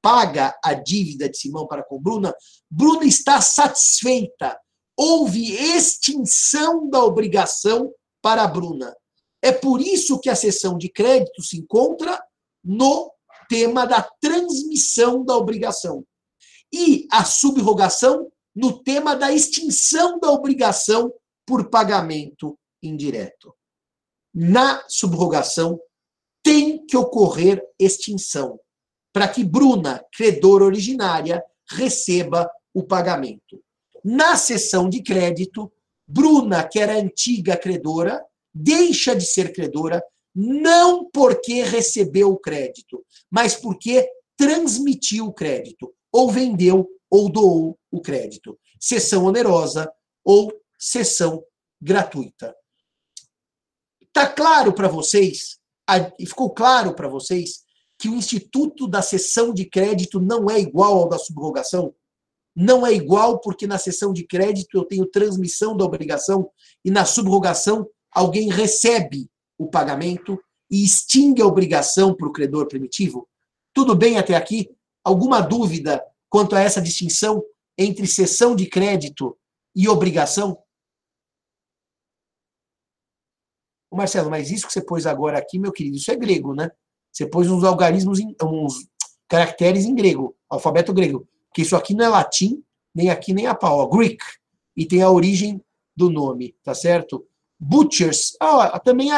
paga 0.00 0.58
a 0.64 0.72
dívida 0.72 1.28
de 1.28 1.36
Simão 1.36 1.66
para 1.66 1.82
com 1.82 2.00
Bruna, 2.00 2.34
Bruna 2.70 3.04
está 3.04 3.40
satisfeita. 3.40 4.58
Houve 4.96 5.52
extinção 5.52 6.88
da 6.88 7.04
obrigação 7.04 7.92
para 8.22 8.46
Bruna. 8.46 8.94
É 9.42 9.52
por 9.52 9.80
isso 9.80 10.18
que 10.18 10.30
a 10.30 10.36
sessão 10.36 10.78
de 10.78 10.88
crédito 10.88 11.42
se 11.42 11.58
encontra 11.58 12.22
no 12.64 13.12
tema 13.48 13.86
da 13.86 14.02
transmissão 14.20 15.24
da 15.24 15.36
obrigação. 15.36 16.04
E 16.72 17.06
a 17.10 17.24
subrogação 17.24 18.30
no 18.54 18.82
tema 18.82 19.14
da 19.14 19.32
extinção 19.32 20.18
da 20.18 20.30
obrigação 20.30 21.12
por 21.46 21.68
pagamento 21.68 22.58
indireto. 22.82 23.54
Na 24.34 24.84
subrogação, 24.88 25.80
tem 26.42 26.84
que 26.86 26.96
ocorrer 26.96 27.62
extinção, 27.78 28.58
para 29.12 29.28
que 29.28 29.44
Bruna, 29.44 30.04
credora 30.12 30.64
originária, 30.64 31.42
receba 31.68 32.50
o 32.72 32.82
pagamento. 32.82 33.62
Na 34.04 34.36
sessão 34.36 34.88
de 34.88 35.02
crédito, 35.02 35.70
Bruna, 36.06 36.66
que 36.66 36.78
era 36.78 36.98
antiga 36.98 37.56
credora, 37.56 38.24
deixa 38.52 39.14
de 39.14 39.26
ser 39.26 39.52
credora, 39.52 40.02
não 40.34 41.08
porque 41.10 41.62
recebeu 41.62 42.30
o 42.30 42.38
crédito, 42.38 43.04
mas 43.30 43.54
porque 43.54 44.08
transmitiu 44.36 45.26
o 45.26 45.32
crédito, 45.32 45.92
ou 46.12 46.30
vendeu 46.30 46.88
ou 47.10 47.30
doou 47.30 47.78
o 47.90 48.00
crédito. 48.00 48.58
Sessão 48.78 49.24
onerosa 49.24 49.90
ou 50.24 50.52
sessão 50.78 51.44
gratuita. 51.80 52.54
Está 54.02 54.26
claro 54.26 54.72
para 54.72 54.88
vocês, 54.88 55.58
e 56.18 56.26
ficou 56.26 56.50
claro 56.50 56.94
para 56.94 57.08
vocês, 57.08 57.62
que 57.98 58.08
o 58.08 58.14
instituto 58.14 58.88
da 58.88 59.02
sessão 59.02 59.52
de 59.52 59.64
crédito 59.64 60.20
não 60.20 60.50
é 60.50 60.58
igual 60.58 60.96
ao 60.98 61.08
da 61.08 61.18
subrogação? 61.18 61.94
Não 62.56 62.86
é 62.86 62.92
igual 62.92 63.40
porque 63.40 63.66
na 63.66 63.78
sessão 63.78 64.12
de 64.12 64.26
crédito 64.26 64.76
eu 64.76 64.84
tenho 64.84 65.06
transmissão 65.06 65.76
da 65.76 65.84
obrigação 65.84 66.50
e 66.84 66.90
na 66.90 67.04
subrogação 67.04 67.86
alguém 68.10 68.50
recebe 68.50 69.30
o 69.56 69.68
pagamento 69.68 70.38
e 70.70 70.82
extingue 70.82 71.42
a 71.42 71.46
obrigação 71.46 72.14
para 72.14 72.26
o 72.26 72.32
credor 72.32 72.66
primitivo? 72.66 73.28
Tudo 73.72 73.94
bem 73.94 74.18
até 74.18 74.34
aqui? 74.34 74.68
Alguma 75.04 75.40
dúvida 75.40 76.04
quanto 76.28 76.54
a 76.54 76.60
essa 76.60 76.80
distinção 76.80 77.42
entre 77.76 78.06
cessão 78.06 78.54
de 78.54 78.66
crédito 78.66 79.36
e 79.74 79.88
obrigação? 79.88 80.62
Marcelo, 83.92 84.30
mas 84.30 84.50
isso 84.50 84.66
que 84.66 84.72
você 84.72 84.84
pôs 84.84 85.06
agora 85.06 85.38
aqui, 85.38 85.58
meu 85.58 85.72
querido, 85.72 85.96
isso 85.96 86.10
é 86.10 86.16
grego, 86.16 86.54
né? 86.54 86.70
Você 87.12 87.26
pôs 87.26 87.50
uns 87.50 87.64
algarismos, 87.64 88.20
uns 88.42 88.88
caracteres 89.28 89.84
em 89.84 89.94
grego, 89.94 90.36
alfabeto 90.48 90.92
grego. 90.92 91.26
Porque 91.48 91.62
isso 91.62 91.74
aqui 91.74 91.94
não 91.94 92.04
é 92.04 92.08
latim, 92.08 92.62
nem 92.94 93.10
aqui, 93.10 93.32
nem 93.32 93.46
a 93.46 93.54
pau. 93.54 93.88
Greek. 93.88 94.22
E 94.76 94.86
tem 94.86 95.02
a 95.02 95.10
origem 95.10 95.62
do 95.96 96.08
nome, 96.08 96.54
tá 96.62 96.74
certo? 96.74 97.26
Butchers, 97.58 98.36
ah, 98.40 98.78
também 98.78 99.10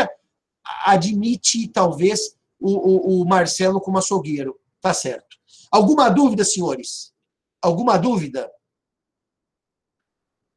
admite, 0.84 1.68
talvez, 1.68 2.36
o, 2.58 2.70
o, 2.70 3.22
o 3.22 3.28
Marcelo 3.28 3.80
como 3.80 3.98
açougueiro. 3.98 4.58
Tá 4.80 4.94
certo. 4.94 5.31
Alguma 5.72 6.10
dúvida, 6.10 6.44
senhores? 6.44 7.14
Alguma 7.62 7.96
dúvida? 7.96 8.46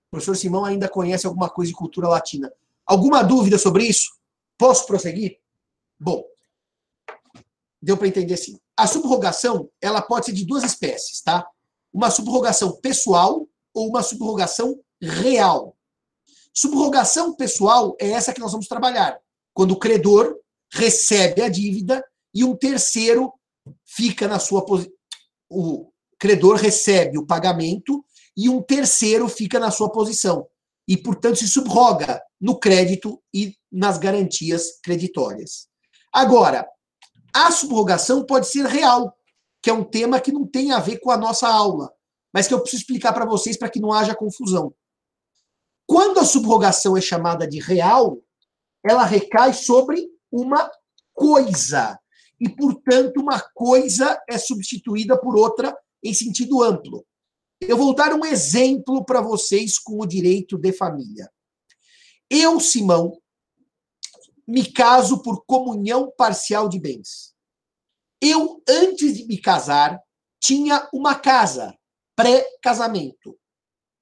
O 0.08 0.12
professor 0.12 0.36
Simão 0.36 0.66
ainda 0.66 0.90
conhece 0.90 1.26
alguma 1.26 1.50
coisa 1.50 1.72
de 1.72 1.78
cultura 1.78 2.10
latina. 2.10 2.52
Alguma 2.86 3.24
dúvida 3.24 3.58
sobre 3.58 3.86
isso? 3.86 4.12
Posso 4.58 4.86
prosseguir? 4.86 5.40
Bom, 5.98 6.22
deu 7.82 7.96
para 7.98 8.10
entender 8.10 8.36
sim. 8.36 8.60
A 8.76 8.88
subrogação, 8.88 9.70
ela 9.82 10.02
pode 10.02 10.26
ser 10.26 10.34
de 10.34 10.46
duas 10.46 10.64
espécies, 10.64 11.22
tá? 11.22 11.48
Uma 11.94 12.12
subrogação 12.12 12.76
pessoal 12.82 13.48
ou 13.74 13.88
uma 13.88 14.04
subrogação 14.04 14.78
real. 15.02 15.78
Subrogação 16.54 17.34
pessoal 17.34 17.96
é 18.00 18.10
essa 18.10 18.34
que 18.34 18.42
nós 18.42 18.52
vamos 18.52 18.68
trabalhar. 18.68 19.18
Quando 19.54 19.72
o 19.72 19.80
credor 19.80 20.38
recebe 20.70 21.42
a 21.42 21.48
dívida 21.48 22.06
e 22.34 22.44
um 22.44 22.56
terceiro 22.56 23.34
fica 23.86 24.28
na 24.28 24.40
sua 24.40 24.66
posição. 24.66 24.94
O 25.50 25.92
credor 26.20 26.56
recebe 26.56 27.18
o 27.18 27.26
pagamento 27.26 28.04
e 28.36 28.50
um 28.50 28.62
terceiro 28.62 29.28
fica 29.30 29.60
na 29.60 29.72
sua 29.72 29.92
posição. 29.92 30.48
E, 30.88 30.96
portanto, 30.98 31.38
se 31.38 31.48
subroga 31.48 32.22
no 32.40 32.60
crédito 32.60 33.22
e 33.34 33.56
nas 33.72 33.98
garantias 33.98 34.80
creditórias. 34.84 35.68
Agora, 36.14 36.68
a 37.34 37.52
subrogação 37.52 38.26
pode 38.26 38.48
ser 38.48 38.66
real, 38.66 39.14
que 39.62 39.70
é 39.70 39.74
um 39.74 39.84
tema 39.84 40.20
que 40.20 40.32
não 40.32 40.46
tem 40.46 40.72
a 40.72 40.80
ver 40.80 41.00
com 41.00 41.12
a 41.12 41.18
nossa 41.18 41.48
aula, 41.48 41.92
mas 42.34 42.48
que 42.48 42.54
eu 42.54 42.62
preciso 42.62 42.84
explicar 42.84 43.14
para 43.14 43.26
vocês 43.26 43.58
para 43.58 43.70
que 43.70 43.80
não 43.80 43.92
haja 43.92 44.16
confusão. 44.16 44.74
Quando 45.88 46.20
a 46.20 46.26
subrogação 46.26 46.96
é 46.98 47.02
chamada 47.02 47.48
de 47.48 47.60
real, 47.60 48.20
ela 48.84 49.04
recai 49.06 49.54
sobre 49.54 50.08
uma 50.32 50.70
coisa. 51.14 52.00
E, 52.40 52.50
portanto, 52.50 53.18
uma 53.20 53.40
coisa 53.40 54.22
é 54.28 54.38
substituída 54.38 55.18
por 55.18 55.38
outra 55.38 55.76
em 56.04 56.14
sentido 56.14 56.62
amplo. 56.62 57.06
Eu 57.62 57.78
vou 57.78 57.96
dar 57.96 58.14
um 58.14 58.26
exemplo 58.26 59.06
para 59.06 59.22
vocês 59.22 59.80
com 59.80 60.02
o 60.02 60.06
direito 60.06 60.58
de 60.58 60.74
família. 60.74 61.32
Eu, 62.30 62.60
Simão, 62.60 63.18
me 64.48 64.72
caso 64.72 65.22
por 65.22 65.46
comunhão 65.46 66.12
parcial 66.18 66.68
de 66.68 66.80
bens. 66.80 67.34
Eu, 68.22 68.62
antes 68.68 69.18
de 69.18 69.26
me 69.26 69.38
casar, 69.38 70.00
tinha 70.40 70.88
uma 70.94 71.16
casa, 71.16 71.76
pré-casamento 72.16 73.38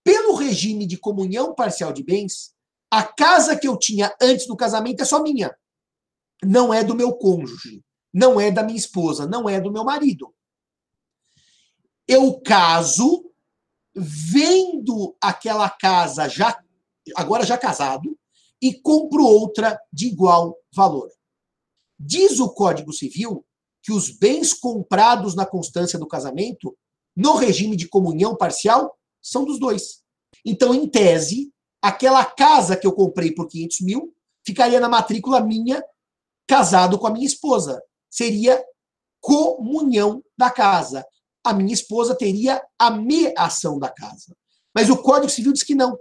pelo 0.03 0.35
regime 0.35 0.85
de 0.85 0.97
comunhão 0.97 1.55
parcial 1.55 1.93
de 1.93 2.03
bens, 2.03 2.53
a 2.91 3.03
casa 3.03 3.57
que 3.57 3.67
eu 3.67 3.77
tinha 3.77 4.13
antes 4.21 4.45
do 4.45 4.55
casamento 4.55 5.01
é 5.01 5.05
só 5.05 5.23
minha. 5.23 5.55
Não 6.43 6.73
é 6.73 6.83
do 6.83 6.93
meu 6.93 7.13
cônjuge, 7.13 7.81
não 8.13 8.39
é 8.39 8.51
da 8.51 8.63
minha 8.63 8.77
esposa, 8.77 9.25
não 9.25 9.49
é 9.49 9.59
do 9.59 9.71
meu 9.71 9.83
marido. 9.83 10.33
Eu 12.07 12.39
caso, 12.41 13.31
vendo 13.95 15.15
aquela 15.21 15.69
casa 15.69 16.27
já 16.27 16.61
agora 17.15 17.45
já 17.45 17.57
casado 17.57 18.17
e 18.61 18.73
compro 18.73 19.25
outra 19.25 19.79
de 19.91 20.07
igual 20.07 20.57
valor. 20.73 21.09
Diz 21.99 22.39
o 22.39 22.53
Código 22.53 22.93
Civil 22.93 23.45
que 23.81 23.91
os 23.91 24.09
bens 24.09 24.53
comprados 24.53 25.35
na 25.35 25.45
constância 25.45 25.99
do 25.99 26.07
casamento, 26.07 26.75
no 27.15 27.35
regime 27.35 27.75
de 27.75 27.89
comunhão 27.89 28.35
parcial, 28.35 28.97
são 29.21 29.43
dos 29.43 29.59
dois. 29.59 30.01
Então, 30.45 30.73
em 30.73 30.87
tese, 30.87 31.51
aquela 31.81 32.23
casa 32.23 32.77
que 32.77 32.87
eu 32.87 32.93
comprei 32.93 33.33
por 33.33 33.47
500 33.47 33.81
mil 33.81 34.15
ficaria 34.45 34.79
na 34.79 34.87
matrícula 34.87 35.41
minha, 35.41 35.83
casado 36.47 36.97
com 36.97 37.07
a 37.07 37.11
minha 37.11 37.25
esposa. 37.25 37.81
Seria 38.13 38.63
comunhão 39.19 40.23
da 40.37 40.51
casa. 40.51 41.03
A 41.43 41.51
minha 41.51 41.73
esposa 41.73 42.13
teria 42.13 42.63
a 42.77 42.91
meação 42.91 43.79
da 43.79 43.89
casa. 43.89 44.37
Mas 44.75 44.87
o 44.91 45.01
Código 45.01 45.31
Civil 45.31 45.51
diz 45.51 45.63
que 45.63 45.73
não. 45.73 45.97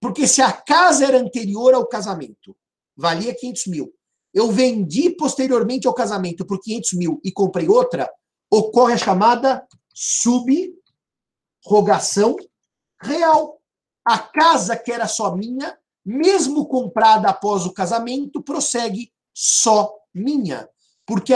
Porque 0.00 0.28
se 0.28 0.40
a 0.40 0.52
casa 0.52 1.04
era 1.04 1.18
anterior 1.18 1.74
ao 1.74 1.84
casamento, 1.88 2.56
valia 2.96 3.34
500 3.34 3.66
mil, 3.66 3.92
eu 4.32 4.52
vendi 4.52 5.10
posteriormente 5.10 5.88
ao 5.88 5.94
casamento 5.94 6.46
por 6.46 6.60
500 6.60 6.92
mil 6.92 7.20
e 7.24 7.32
comprei 7.32 7.68
outra, 7.68 8.08
ocorre 8.48 8.94
a 8.94 8.98
chamada 8.98 9.66
subrogação 11.64 12.36
real. 13.02 13.60
A 14.04 14.18
casa 14.18 14.76
que 14.76 14.92
era 14.92 15.08
só 15.08 15.34
minha 15.34 15.76
mesmo 16.04 16.66
comprada 16.66 17.28
após 17.28 17.66
o 17.66 17.72
casamento, 17.72 18.42
prossegue 18.42 19.12
só 19.34 19.92
minha, 20.14 20.66
porque 21.08 21.32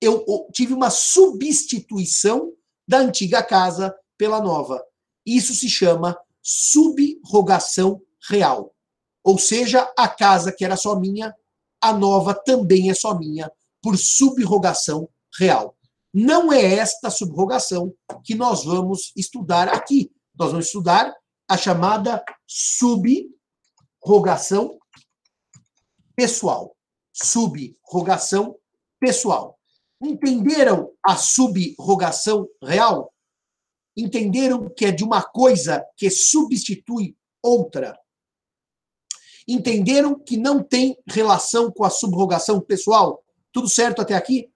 eu 0.00 0.26
tive 0.52 0.74
uma 0.74 0.90
substituição 0.90 2.52
da 2.88 2.98
antiga 2.98 3.40
casa 3.40 3.96
pela 4.18 4.40
nova. 4.40 4.84
Isso 5.24 5.54
se 5.54 5.70
chama 5.70 6.18
subrogação 6.42 8.02
real. 8.28 8.74
Ou 9.22 9.38
seja, 9.38 9.88
a 9.96 10.08
casa 10.08 10.50
que 10.50 10.64
era 10.64 10.76
só 10.76 10.98
minha, 10.98 11.32
a 11.80 11.92
nova 11.92 12.34
também 12.34 12.90
é 12.90 12.94
só 12.94 13.16
minha, 13.16 13.48
por 13.80 13.96
subrogação 13.96 15.08
real. 15.38 15.76
Não 16.12 16.52
é 16.52 16.74
esta 16.74 17.08
subrogação 17.08 17.94
que 18.24 18.34
nós 18.34 18.64
vamos 18.64 19.12
estudar 19.16 19.68
aqui. 19.68 20.10
Nós 20.36 20.50
vamos 20.50 20.66
estudar 20.66 21.14
a 21.48 21.56
chamada 21.56 22.24
subrogação 24.04 24.76
pessoal. 26.16 26.76
Subrogação 27.12 28.58
pessoal. 29.02 29.58
Entenderam 30.00 30.92
a 31.04 31.16
subrogação 31.16 32.48
real? 32.62 33.12
Entenderam 33.96 34.70
que 34.70 34.84
é 34.84 34.92
de 34.92 35.02
uma 35.02 35.20
coisa 35.24 35.84
que 35.96 36.08
substitui 36.08 37.16
outra? 37.42 37.98
Entenderam 39.48 40.16
que 40.16 40.36
não 40.36 40.62
tem 40.62 40.96
relação 41.04 41.68
com 41.72 41.84
a 41.84 41.90
subrogação 41.90 42.60
pessoal? 42.60 43.24
Tudo 43.50 43.68
certo 43.68 44.00
até 44.00 44.14
aqui? 44.14 44.48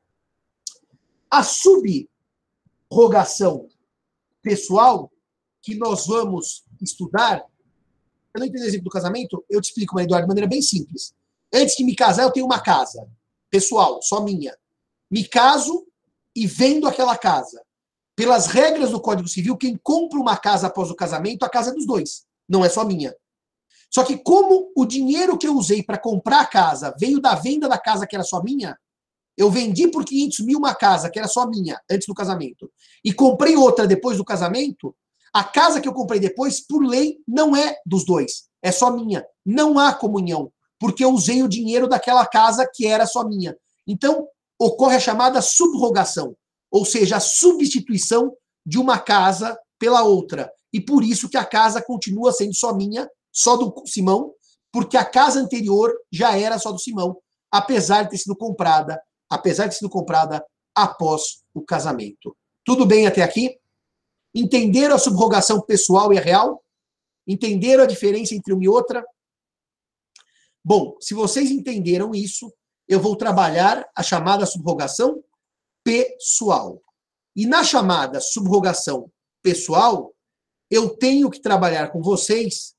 A 1.28 1.42
subrogação 1.42 2.08
pessoal 4.40 5.10
que 5.60 5.74
nós 5.74 6.06
vamos 6.06 6.64
estudar, 6.80 7.44
eu 8.32 8.38
não 8.38 8.46
entendo 8.46 8.62
o 8.62 8.66
exemplo 8.66 8.84
do 8.84 8.90
casamento, 8.90 9.44
eu 9.50 9.60
te 9.60 9.70
explico, 9.70 9.98
Eduardo, 9.98 10.24
de 10.24 10.28
maneira 10.28 10.48
bem 10.48 10.62
simples. 10.62 11.12
Antes 11.52 11.74
de 11.74 11.82
me 11.82 11.96
casar, 11.96 12.22
eu 12.22 12.30
tenho 12.30 12.46
uma 12.46 12.60
casa 12.60 13.10
pessoal, 13.50 14.00
só 14.02 14.20
minha. 14.22 14.56
Me 15.10 15.24
caso 15.26 15.86
e 16.34 16.46
vendo 16.46 16.86
aquela 16.86 17.16
casa. 17.16 17.62
Pelas 18.14 18.46
regras 18.46 18.90
do 18.90 19.00
Código 19.00 19.28
Civil, 19.28 19.56
quem 19.56 19.78
compra 19.82 20.18
uma 20.18 20.36
casa 20.36 20.68
após 20.68 20.90
o 20.90 20.96
casamento, 20.96 21.44
a 21.44 21.50
casa 21.50 21.70
é 21.70 21.74
dos 21.74 21.86
dois, 21.86 22.24
não 22.48 22.64
é 22.64 22.68
só 22.68 22.84
minha. 22.84 23.14
Só 23.90 24.04
que 24.04 24.16
como 24.18 24.72
o 24.74 24.84
dinheiro 24.84 25.38
que 25.38 25.46
eu 25.46 25.54
usei 25.54 25.82
para 25.82 25.98
comprar 25.98 26.40
a 26.40 26.46
casa 26.46 26.94
veio 26.98 27.20
da 27.20 27.34
venda 27.34 27.68
da 27.68 27.78
casa 27.78 28.06
que 28.06 28.16
era 28.16 28.24
só 28.24 28.42
minha, 28.42 28.76
eu 29.36 29.50
vendi 29.50 29.88
por 29.88 30.04
500 30.04 30.40
mil 30.40 30.58
uma 30.58 30.74
casa 30.74 31.10
que 31.10 31.18
era 31.18 31.28
só 31.28 31.46
minha 31.46 31.78
antes 31.90 32.06
do 32.06 32.14
casamento 32.14 32.70
e 33.04 33.12
comprei 33.12 33.54
outra 33.54 33.86
depois 33.86 34.16
do 34.16 34.24
casamento, 34.24 34.94
a 35.32 35.44
casa 35.44 35.80
que 35.80 35.88
eu 35.88 35.92
comprei 35.92 36.18
depois, 36.18 36.60
por 36.66 36.82
lei, 36.82 37.18
não 37.28 37.54
é 37.54 37.76
dos 37.84 38.06
dois, 38.06 38.48
é 38.62 38.72
só 38.72 38.90
minha. 38.90 39.22
Não 39.44 39.78
há 39.78 39.92
comunhão, 39.92 40.50
porque 40.78 41.04
eu 41.04 41.10
usei 41.10 41.42
o 41.42 41.48
dinheiro 41.48 41.88
daquela 41.88 42.26
casa 42.26 42.68
que 42.72 42.86
era 42.86 43.06
só 43.06 43.26
minha. 43.26 43.56
Então, 43.86 44.26
ocorre 44.58 44.96
a 44.96 45.00
chamada 45.00 45.40
subrogação, 45.40 46.36
ou 46.70 46.84
seja, 46.84 47.16
a 47.16 47.20
substituição 47.20 48.32
de 48.64 48.78
uma 48.78 48.98
casa 48.98 49.58
pela 49.78 50.02
outra. 50.02 50.50
E 50.72 50.80
por 50.80 51.04
isso 51.04 51.28
que 51.28 51.36
a 51.36 51.44
casa 51.44 51.82
continua 51.82 52.32
sendo 52.32 52.54
só 52.54 52.74
minha, 52.74 53.08
só 53.32 53.56
do 53.56 53.72
Simão, 53.86 54.32
porque 54.72 54.96
a 54.96 55.04
casa 55.04 55.40
anterior 55.40 55.94
já 56.12 56.36
era 56.36 56.58
só 56.58 56.72
do 56.72 56.78
Simão, 56.78 57.16
apesar 57.50 58.02
de 58.02 58.10
ter 58.10 58.18
sido 58.18 58.36
comprada 58.36 59.00
apesar 59.28 59.64
de 59.64 59.70
ter 59.70 59.78
sido 59.78 59.90
comprada 59.90 60.44
após 60.74 61.42
o 61.54 61.62
casamento. 61.62 62.36
Tudo 62.64 62.86
bem 62.86 63.06
até 63.06 63.22
aqui? 63.22 63.58
Entenderam 64.34 64.94
a 64.94 64.98
subrogação 64.98 65.60
pessoal 65.60 66.12
e 66.12 66.18
real? 66.18 66.62
Entenderam 67.26 67.84
a 67.84 67.86
diferença 67.86 68.34
entre 68.34 68.52
uma 68.52 68.62
e 68.62 68.68
outra? 68.68 69.04
Bom, 70.66 70.96
se 71.00 71.14
vocês 71.14 71.50
entenderam 71.52 72.12
isso, 72.12 72.52
eu 72.88 72.98
vou 72.98 73.14
trabalhar 73.14 73.88
a 73.96 74.02
chamada 74.02 74.44
subrogação 74.44 75.22
pessoal. 75.84 76.82
E 77.36 77.46
na 77.46 77.62
chamada 77.62 78.20
subrogação 78.20 79.08
pessoal, 79.42 80.12
eu 80.68 80.96
tenho 80.96 81.30
que 81.30 81.40
trabalhar 81.40 81.92
com 81.92 82.02
vocês 82.02 82.74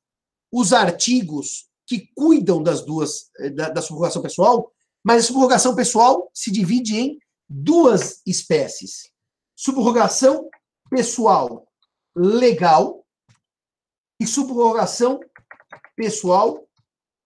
os 0.52 0.74
artigos 0.74 1.70
que 1.86 2.10
cuidam 2.14 2.62
das 2.62 2.84
duas 2.84 3.30
eh, 3.40 3.50
da, 3.52 3.70
da 3.70 3.82
subrogação 3.82 4.22
pessoal 4.22 4.74
mas 5.08 5.24
a 5.24 5.28
subrogação 5.28 5.74
pessoal 5.74 6.30
se 6.34 6.52
divide 6.52 6.98
em 6.98 7.18
duas 7.48 8.22
espécies: 8.26 9.10
subrogação 9.56 10.50
pessoal 10.90 11.66
legal 12.14 13.08
e 14.20 14.28
subrogação 14.28 15.22
pessoal 15.96 16.67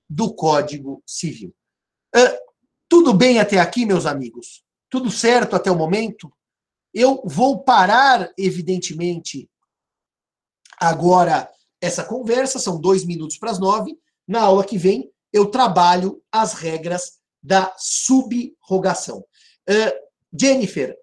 do 0.09 0.33
Código 0.33 1.03
Civil. 1.05 1.53
Uh, 2.15 2.37
tudo 2.87 3.13
bem 3.13 3.39
até 3.39 3.59
aqui, 3.59 3.85
meus 3.85 4.05
amigos? 4.05 4.63
Tudo 4.89 5.11
certo 5.11 5.55
até 5.55 5.69
o 5.69 5.77
momento? 5.77 6.31
Eu 6.93 7.21
vou 7.23 7.63
parar, 7.63 8.31
evidentemente, 8.37 9.47
agora 10.79 11.49
essa 11.79 12.03
conversa, 12.03 12.57
são 12.57 12.81
dois 12.81 13.05
minutos 13.05 13.37
para 13.37 13.51
as 13.51 13.59
nove. 13.59 13.97
Na 14.27 14.41
aula 14.41 14.65
que 14.65 14.77
vem, 14.77 15.11
eu 15.31 15.51
trabalho 15.51 16.21
as 16.31 16.53
regras 16.53 17.19
da 17.41 17.73
subrogação. 17.77 19.19
Uh, 19.69 20.09
Jennifer, 20.33 20.97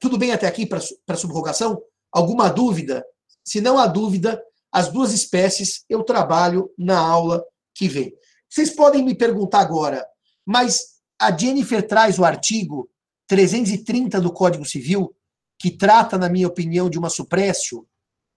tudo 0.00 0.16
bem 0.16 0.32
até 0.32 0.46
aqui 0.46 0.66
para 0.66 1.16
subrogação? 1.16 1.82
Alguma 2.12 2.48
dúvida? 2.48 3.04
Se 3.44 3.60
não 3.60 3.78
há 3.78 3.86
dúvida, 3.86 4.42
as 4.74 4.90
duas 4.90 5.12
espécies 5.12 5.84
eu 5.88 6.02
trabalho 6.02 6.68
na 6.76 6.98
aula 6.98 7.44
que 7.72 7.86
vem. 7.86 8.12
Vocês 8.50 8.70
podem 8.70 9.04
me 9.04 9.14
perguntar 9.14 9.60
agora, 9.60 10.04
mas 10.44 10.96
a 11.16 11.30
Jennifer 11.30 11.86
traz 11.86 12.18
o 12.18 12.24
artigo 12.24 12.90
330 13.28 14.20
do 14.20 14.32
Código 14.32 14.64
Civil, 14.64 15.14
que 15.56 15.70
trata, 15.70 16.18
na 16.18 16.28
minha 16.28 16.48
opinião, 16.48 16.90
de 16.90 16.98
uma 16.98 17.08
suprécio, 17.08 17.86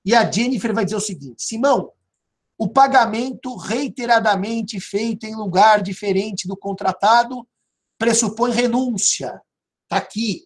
e 0.05 0.13
a 0.13 0.29
Jennifer 0.29 0.75
vai 0.75 0.85
dizer 0.85 0.97
o 0.97 1.01
seguinte: 1.01 1.41
Simão, 1.41 1.91
o 2.55 2.69
pagamento 2.69 3.55
reiteradamente 3.55 4.79
feito 4.79 5.25
em 5.25 5.35
lugar 5.35 5.81
diferente 5.81 6.47
do 6.47 6.55
contratado 6.55 7.47
pressupõe 7.97 8.51
renúncia. 8.51 9.41
Está 9.85 9.97
aqui, 9.97 10.45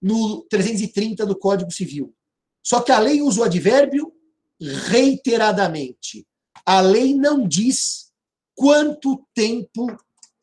no 0.00 0.42
330 0.42 1.26
do 1.26 1.36
Código 1.36 1.72
Civil. 1.72 2.14
Só 2.62 2.80
que 2.80 2.92
a 2.92 2.98
lei 3.00 3.20
usa 3.20 3.40
o 3.40 3.44
advérbio 3.44 4.19
reiteradamente. 4.60 6.26
A 6.66 6.80
lei 6.80 7.14
não 7.14 7.46
diz 7.46 8.10
quanto 8.54 9.26
tempo 9.34 9.86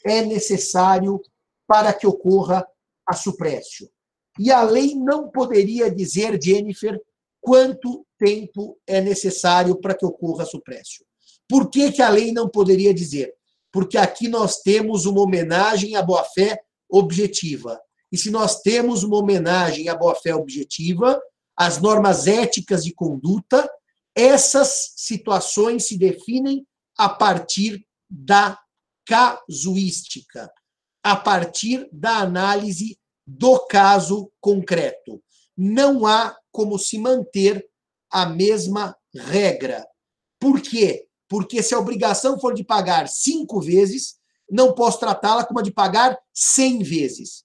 é 0.04 0.22
necessário 0.24 1.22
para 1.68 1.94
que 1.94 2.08
ocorra 2.08 2.66
a 3.06 3.14
suprécio. 3.14 3.90
E 4.40 4.52
a 4.52 4.64
lei 4.64 4.96
não 4.96 5.30
poderia 5.30 5.90
dizer, 5.90 6.40
Jennifer, 6.42 7.00
quanto 7.42 8.06
tempo 8.18 8.78
é 8.86 9.02
necessário 9.02 9.76
para 9.80 9.96
que 9.96 10.06
ocorra 10.06 10.46
suprécio. 10.46 11.06
Por 11.48 11.70
que, 11.70 11.92
que 11.92 12.02
a 12.02 12.10
lei 12.10 12.32
não 12.32 12.50
poderia 12.50 12.94
dizer? 12.94 13.34
Porque 13.72 13.98
aqui 13.98 14.28
nós 14.28 14.62
temos 14.62 15.06
uma 15.06 15.22
homenagem 15.22 15.96
à 15.96 16.02
boa-fé 16.02 16.60
objetiva. 16.90 17.80
E 18.12 18.18
se 18.18 18.32
nós 18.32 18.62
temos 18.62 19.04
uma 19.04 19.18
homenagem 19.18 19.90
à 19.90 19.96
boa-fé 19.96 20.34
objetiva, 20.34 21.22
as 21.56 21.82
normas 21.82 22.28
éticas 22.28 22.84
de 22.84 22.94
conduta, 22.94 23.70
Essas 24.18 24.94
situações 24.96 25.88
se 25.88 25.96
definem 25.96 26.66
a 26.98 27.08
partir 27.08 27.86
da 28.10 28.60
casuística, 29.06 30.52
a 31.04 31.16
partir 31.16 31.88
da 31.92 32.18
análise 32.18 32.98
do 33.28 33.60
caso 33.68 34.32
concreto. 34.42 35.22
Não 35.56 36.08
há 36.08 36.36
como 36.52 36.80
se 36.80 36.98
manter 36.98 37.64
a 38.10 38.26
mesma 38.26 38.98
regra. 39.14 39.88
Por 40.40 40.62
quê? 40.62 41.08
Porque 41.30 41.62
se 41.62 41.76
a 41.76 41.80
obrigação 41.80 42.40
for 42.40 42.56
de 42.56 42.64
pagar 42.64 43.08
cinco 43.08 43.62
vezes, 43.62 44.16
não 44.50 44.74
posso 44.74 45.00
tratá-la 45.00 45.46
como 45.46 45.60
a 45.60 45.64
de 45.64 45.72
pagar 45.72 46.18
cem 46.34 46.80
vezes. 46.82 47.44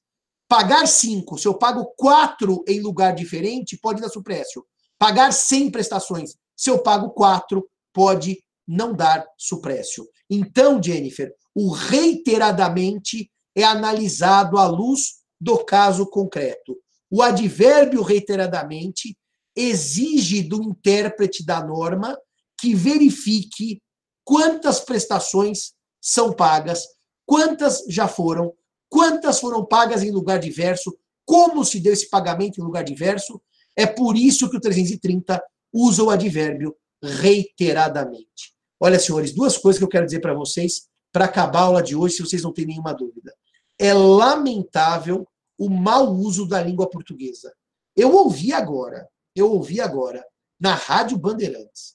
Pagar 0.48 0.86
cinco, 0.86 1.36
se 1.36 1.46
eu 1.46 1.54
pago 1.54 1.92
quatro 1.98 2.64
em 2.66 2.80
lugar 2.80 3.14
diferente, 3.14 3.76
pode 3.76 4.00
dar 4.00 4.08
suprécio. 4.08 4.64
Pagar 4.98 5.32
cem 5.32 5.70
prestações, 5.70 6.36
se 6.56 6.70
eu 6.70 6.82
pago 6.82 7.10
quatro, 7.10 7.68
pode 7.92 8.42
não 8.66 8.92
dar 8.92 9.26
suprécio. 9.36 10.08
Então, 10.30 10.82
Jennifer, 10.82 11.32
o 11.54 11.70
reiteradamente 11.70 13.30
é 13.54 13.64
analisado 13.64 14.58
à 14.58 14.66
luz 14.66 15.22
do 15.40 15.64
caso 15.64 16.06
concreto. 16.06 16.76
O 17.10 17.20
advérbio 17.20 18.02
reiteradamente 18.02 19.16
exige 19.54 20.42
do 20.42 20.62
intérprete 20.62 21.44
da 21.44 21.62
norma 21.62 22.18
que 22.58 22.74
verifique 22.74 23.82
quantas 24.24 24.80
prestações 24.80 25.72
são 26.00 26.32
pagas, 26.32 26.86
quantas 27.26 27.84
já 27.88 28.08
foram, 28.08 28.54
quantas 28.88 29.40
foram 29.40 29.64
pagas 29.64 30.02
em 30.02 30.10
lugar 30.10 30.38
diverso, 30.38 30.96
como 31.24 31.64
se 31.64 31.80
deu 31.80 31.92
esse 31.92 32.08
pagamento 32.08 32.60
em 32.60 32.64
lugar 32.64 32.84
diverso. 32.84 33.42
É 33.76 33.86
por 33.86 34.16
isso 34.16 34.48
que 34.48 34.56
o 34.56 34.60
330 34.60 35.42
usa 35.72 36.02
o 36.02 36.10
advérbio 36.10 36.76
reiteradamente. 37.02 38.54
Olha, 38.78 38.98
senhores, 38.98 39.32
duas 39.32 39.56
coisas 39.56 39.78
que 39.78 39.84
eu 39.84 39.88
quero 39.88 40.06
dizer 40.06 40.20
para 40.20 40.34
vocês 40.34 40.88
para 41.12 41.26
acabar 41.26 41.60
a 41.60 41.64
aula 41.64 41.82
de 41.82 41.94
hoje, 41.94 42.16
se 42.16 42.22
vocês 42.22 42.42
não 42.42 42.52
têm 42.52 42.66
nenhuma 42.66 42.94
dúvida. 42.94 43.34
É 43.78 43.92
lamentável 43.92 45.26
o 45.58 45.68
mau 45.68 46.12
uso 46.14 46.46
da 46.46 46.62
língua 46.62 46.88
portuguesa. 46.88 47.52
Eu 47.94 48.14
ouvi 48.14 48.52
agora, 48.52 49.06
eu 49.36 49.52
ouvi 49.52 49.80
agora, 49.80 50.24
na 50.58 50.74
Rádio 50.74 51.18
Bandeirantes, 51.18 51.94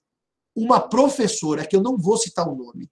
uma 0.55 0.79
professora, 0.79 1.65
que 1.65 1.75
eu 1.75 1.81
não 1.81 1.97
vou 1.97 2.17
citar 2.17 2.47
o 2.47 2.55
nome, 2.55 2.89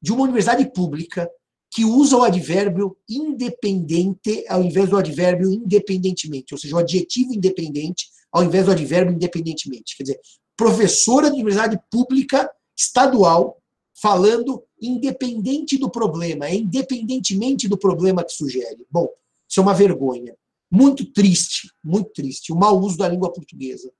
de 0.00 0.12
uma 0.12 0.22
universidade 0.22 0.72
pública, 0.72 1.28
que 1.70 1.84
usa 1.84 2.16
o 2.16 2.24
advérbio 2.24 2.96
independente 3.08 4.44
ao 4.48 4.62
invés 4.62 4.88
do 4.88 4.96
advérbio 4.96 5.52
independentemente, 5.52 6.52
ou 6.52 6.58
seja, 6.58 6.74
o 6.74 6.78
adjetivo 6.78 7.32
independente 7.32 8.08
ao 8.32 8.44
invés 8.44 8.66
do 8.66 8.72
advérbio 8.72 9.14
independentemente. 9.14 9.96
Quer 9.96 10.02
dizer, 10.04 10.20
professora 10.56 11.28
de 11.28 11.34
universidade 11.34 11.80
pública 11.90 12.50
estadual 12.76 13.60
falando 14.00 14.62
independente 14.80 15.76
do 15.76 15.90
problema, 15.90 16.46
é 16.46 16.54
independentemente 16.54 17.68
do 17.68 17.76
problema 17.76 18.24
que 18.24 18.32
sugere. 18.32 18.86
Bom, 18.90 19.08
isso 19.48 19.60
é 19.60 19.62
uma 19.62 19.74
vergonha. 19.74 20.34
Muito 20.70 21.04
triste, 21.04 21.70
muito 21.82 22.10
triste, 22.12 22.52
o 22.52 22.56
mau 22.56 22.78
uso 22.80 22.96
da 22.96 23.08
língua 23.08 23.32
portuguesa. 23.32 23.92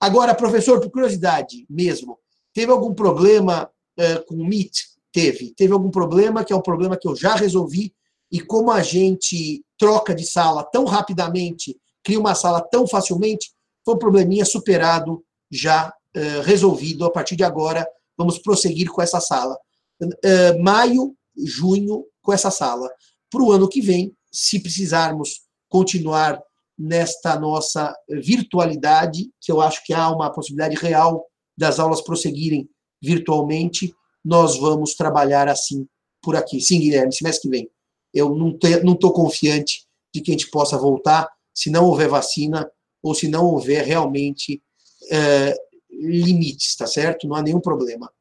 Agora, 0.00 0.34
professor, 0.34 0.80
por 0.80 0.90
curiosidade 0.90 1.66
mesmo, 1.68 2.18
teve 2.54 2.70
algum 2.70 2.94
problema 2.94 3.70
uh, 3.98 4.24
com 4.26 4.36
o 4.36 4.44
MIT? 4.44 4.96
Teve. 5.12 5.54
Teve 5.54 5.72
algum 5.72 5.90
problema, 5.90 6.44
que 6.44 6.52
é 6.52 6.56
um 6.56 6.62
problema 6.62 6.96
que 6.96 7.08
eu 7.08 7.16
já 7.16 7.34
resolvi, 7.34 7.94
e 8.30 8.40
como 8.40 8.70
a 8.70 8.82
gente 8.82 9.64
troca 9.78 10.14
de 10.14 10.26
sala 10.26 10.62
tão 10.62 10.84
rapidamente, 10.84 11.78
cria 12.02 12.20
uma 12.20 12.34
sala 12.34 12.60
tão 12.60 12.86
facilmente, 12.86 13.50
foi 13.86 13.94
um 13.94 13.98
probleminha 13.98 14.44
superado, 14.44 15.24
já 15.48 15.88
uh, 15.88 16.42
resolvido. 16.42 17.04
A 17.04 17.10
partir 17.10 17.36
de 17.36 17.44
agora, 17.44 17.86
vamos 18.18 18.36
prosseguir 18.36 18.90
com 18.90 19.00
essa 19.00 19.20
sala. 19.20 19.56
Uh, 20.02 20.60
maio, 20.60 21.16
junho, 21.36 22.04
com 22.20 22.32
essa 22.32 22.50
sala. 22.50 22.90
Para 23.30 23.42
o 23.42 23.52
ano 23.52 23.68
que 23.68 23.80
vem, 23.80 24.12
se 24.32 24.60
precisarmos 24.60 25.42
continuar 25.68 26.42
nesta 26.76 27.38
nossa 27.38 27.94
virtualidade, 28.08 29.30
que 29.40 29.52
eu 29.52 29.60
acho 29.60 29.84
que 29.84 29.94
há 29.94 30.10
uma 30.10 30.32
possibilidade 30.32 30.74
real 30.74 31.24
das 31.56 31.78
aulas 31.78 32.02
prosseguirem 32.02 32.68
virtualmente, 33.00 33.94
nós 34.24 34.58
vamos 34.58 34.94
trabalhar 34.94 35.48
assim 35.48 35.86
por 36.20 36.34
aqui. 36.34 36.60
Sim, 36.60 36.80
Guilherme, 36.80 37.14
semestre 37.14 37.42
que 37.42 37.56
vem. 37.56 37.70
Eu 38.12 38.34
não 38.34 38.94
estou 38.94 39.12
confiante 39.12 39.86
de 40.12 40.20
que 40.20 40.32
a 40.32 40.34
gente 40.34 40.50
possa 40.50 40.76
voltar 40.76 41.28
se 41.54 41.70
não 41.70 41.84
houver 41.84 42.08
vacina 42.08 42.68
ou 43.08 43.14
se 43.14 43.28
não 43.28 43.46
houver 43.46 43.84
realmente 43.84 44.62
é, 45.10 45.56
limites, 45.90 46.74
tá 46.74 46.86
certo? 46.86 47.28
Não 47.28 47.36
há 47.36 47.42
nenhum 47.42 47.60
problema. 47.60 48.12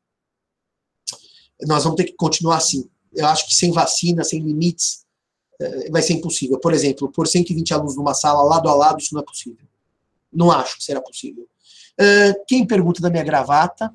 Nós 1.61 1.83
vamos 1.83 1.97
ter 1.97 2.03
que 2.05 2.13
continuar 2.13 2.57
assim. 2.57 2.89
Eu 3.13 3.25
acho 3.27 3.47
que 3.47 3.55
sem 3.55 3.71
vacina, 3.71 4.23
sem 4.23 4.41
limites, 4.41 5.05
é, 5.59 5.89
vai 5.89 6.01
ser 6.01 6.13
impossível. 6.13 6.59
Por 6.59 6.73
exemplo, 6.73 7.11
por 7.11 7.27
120 7.27 7.73
alunos 7.73 7.95
numa 7.95 8.13
sala, 8.13 8.43
lado 8.43 8.69
a 8.69 8.75
lado, 8.75 8.99
isso 8.99 9.13
não 9.13 9.21
é 9.21 9.25
possível. 9.25 9.65
Não 10.31 10.51
acho 10.51 10.77
que 10.77 10.83
será 10.83 11.01
possível. 11.01 11.47
É, 11.97 12.33
quem 12.47 12.67
pergunta 12.67 13.01
da 13.01 13.09
minha 13.09 13.23
gravata? 13.23 13.91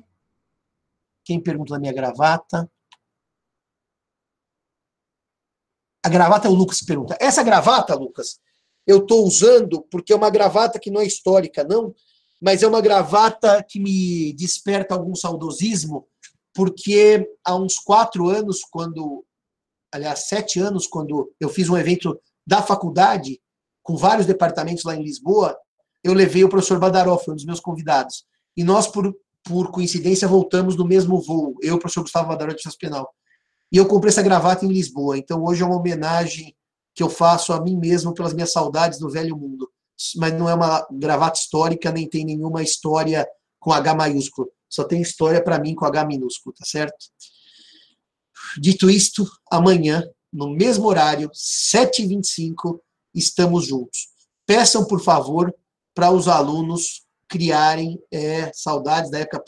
Quem 1.23 1.39
pergunta 1.39 1.73
da 1.73 1.79
minha 1.79 1.93
gravata? 1.93 2.69
A 6.03 6.09
gravata 6.09 6.47
é 6.47 6.51
o 6.51 6.53
Lucas 6.55 6.79
que 6.79 6.85
pergunta. 6.85 7.15
Essa 7.19 7.43
gravata, 7.43 7.93
Lucas, 7.93 8.41
eu 8.91 8.99
estou 8.99 9.25
usando 9.25 9.81
porque 9.91 10.13
é 10.13 10.15
uma 10.15 10.29
gravata 10.29 10.79
que 10.79 10.91
não 10.91 11.01
é 11.01 11.05
histórica, 11.05 11.63
não, 11.63 11.93
mas 12.41 12.63
é 12.63 12.67
uma 12.67 12.81
gravata 12.81 13.63
que 13.67 13.79
me 13.79 14.33
desperta 14.33 14.93
algum 14.93 15.15
saudosismo, 15.15 16.07
porque 16.53 17.29
há 17.45 17.55
uns 17.55 17.75
quatro 17.75 18.29
anos, 18.29 18.61
quando 18.69 19.23
aliás, 19.91 20.27
sete 20.27 20.59
anos, 20.59 20.87
quando 20.87 21.31
eu 21.39 21.49
fiz 21.49 21.69
um 21.69 21.77
evento 21.77 22.19
da 22.47 22.61
faculdade, 22.61 23.41
com 23.83 23.97
vários 23.97 24.25
departamentos 24.25 24.83
lá 24.83 24.95
em 24.95 25.03
Lisboa, 25.03 25.57
eu 26.03 26.13
levei 26.13 26.43
o 26.43 26.49
professor 26.49 26.79
Badaró, 26.79 27.17
foi 27.17 27.33
um 27.33 27.35
dos 27.35 27.45
meus 27.45 27.59
convidados. 27.59 28.25
E 28.55 28.63
nós, 28.63 28.87
por, 28.87 29.13
por 29.43 29.71
coincidência, 29.71 30.27
voltamos 30.27 30.75
no 30.75 30.85
mesmo 30.85 31.21
voo, 31.21 31.55
eu 31.61 31.75
o 31.75 31.79
professor 31.79 32.01
Gustavo 32.01 32.29
Badaró 32.29 32.51
de 32.51 32.61
Justiça 32.63 32.77
Penal. 32.79 33.13
E 33.71 33.77
eu 33.77 33.87
comprei 33.87 34.09
essa 34.09 34.21
gravata 34.21 34.65
em 34.65 34.69
Lisboa. 34.69 35.17
Então, 35.17 35.43
hoje 35.43 35.61
é 35.61 35.65
uma 35.65 35.77
homenagem 35.77 36.55
que 36.93 37.03
eu 37.03 37.09
faço 37.09 37.53
a 37.53 37.61
mim 37.61 37.77
mesmo 37.77 38.13
pelas 38.13 38.33
minhas 38.33 38.51
saudades 38.51 38.99
do 38.99 39.09
velho 39.09 39.37
mundo. 39.37 39.69
Mas 40.15 40.33
não 40.33 40.49
é 40.49 40.53
uma 40.53 40.85
gravata 40.91 41.39
histórica, 41.39 41.91
nem 41.91 42.07
tem 42.07 42.25
nenhuma 42.25 42.63
história 42.63 43.27
com 43.59 43.71
H 43.71 43.93
maiúsculo. 43.93 44.51
Só 44.69 44.83
tem 44.83 45.01
história 45.01 45.43
para 45.43 45.59
mim 45.59 45.75
com 45.75 45.85
H 45.85 46.05
minúsculo, 46.05 46.55
tá 46.57 46.65
certo? 46.65 47.05
Dito 48.57 48.89
isto, 48.89 49.29
amanhã, 49.51 50.03
no 50.31 50.49
mesmo 50.49 50.87
horário, 50.87 51.29
7h25, 51.29 52.79
estamos 53.13 53.67
juntos. 53.67 54.09
Peçam, 54.45 54.85
por 54.85 55.01
favor, 55.01 55.53
para 55.93 56.11
os 56.11 56.27
alunos 56.27 57.05
criarem 57.27 58.01
é, 58.11 58.51
saudades 58.53 59.11
da 59.11 59.19
época 59.19 59.43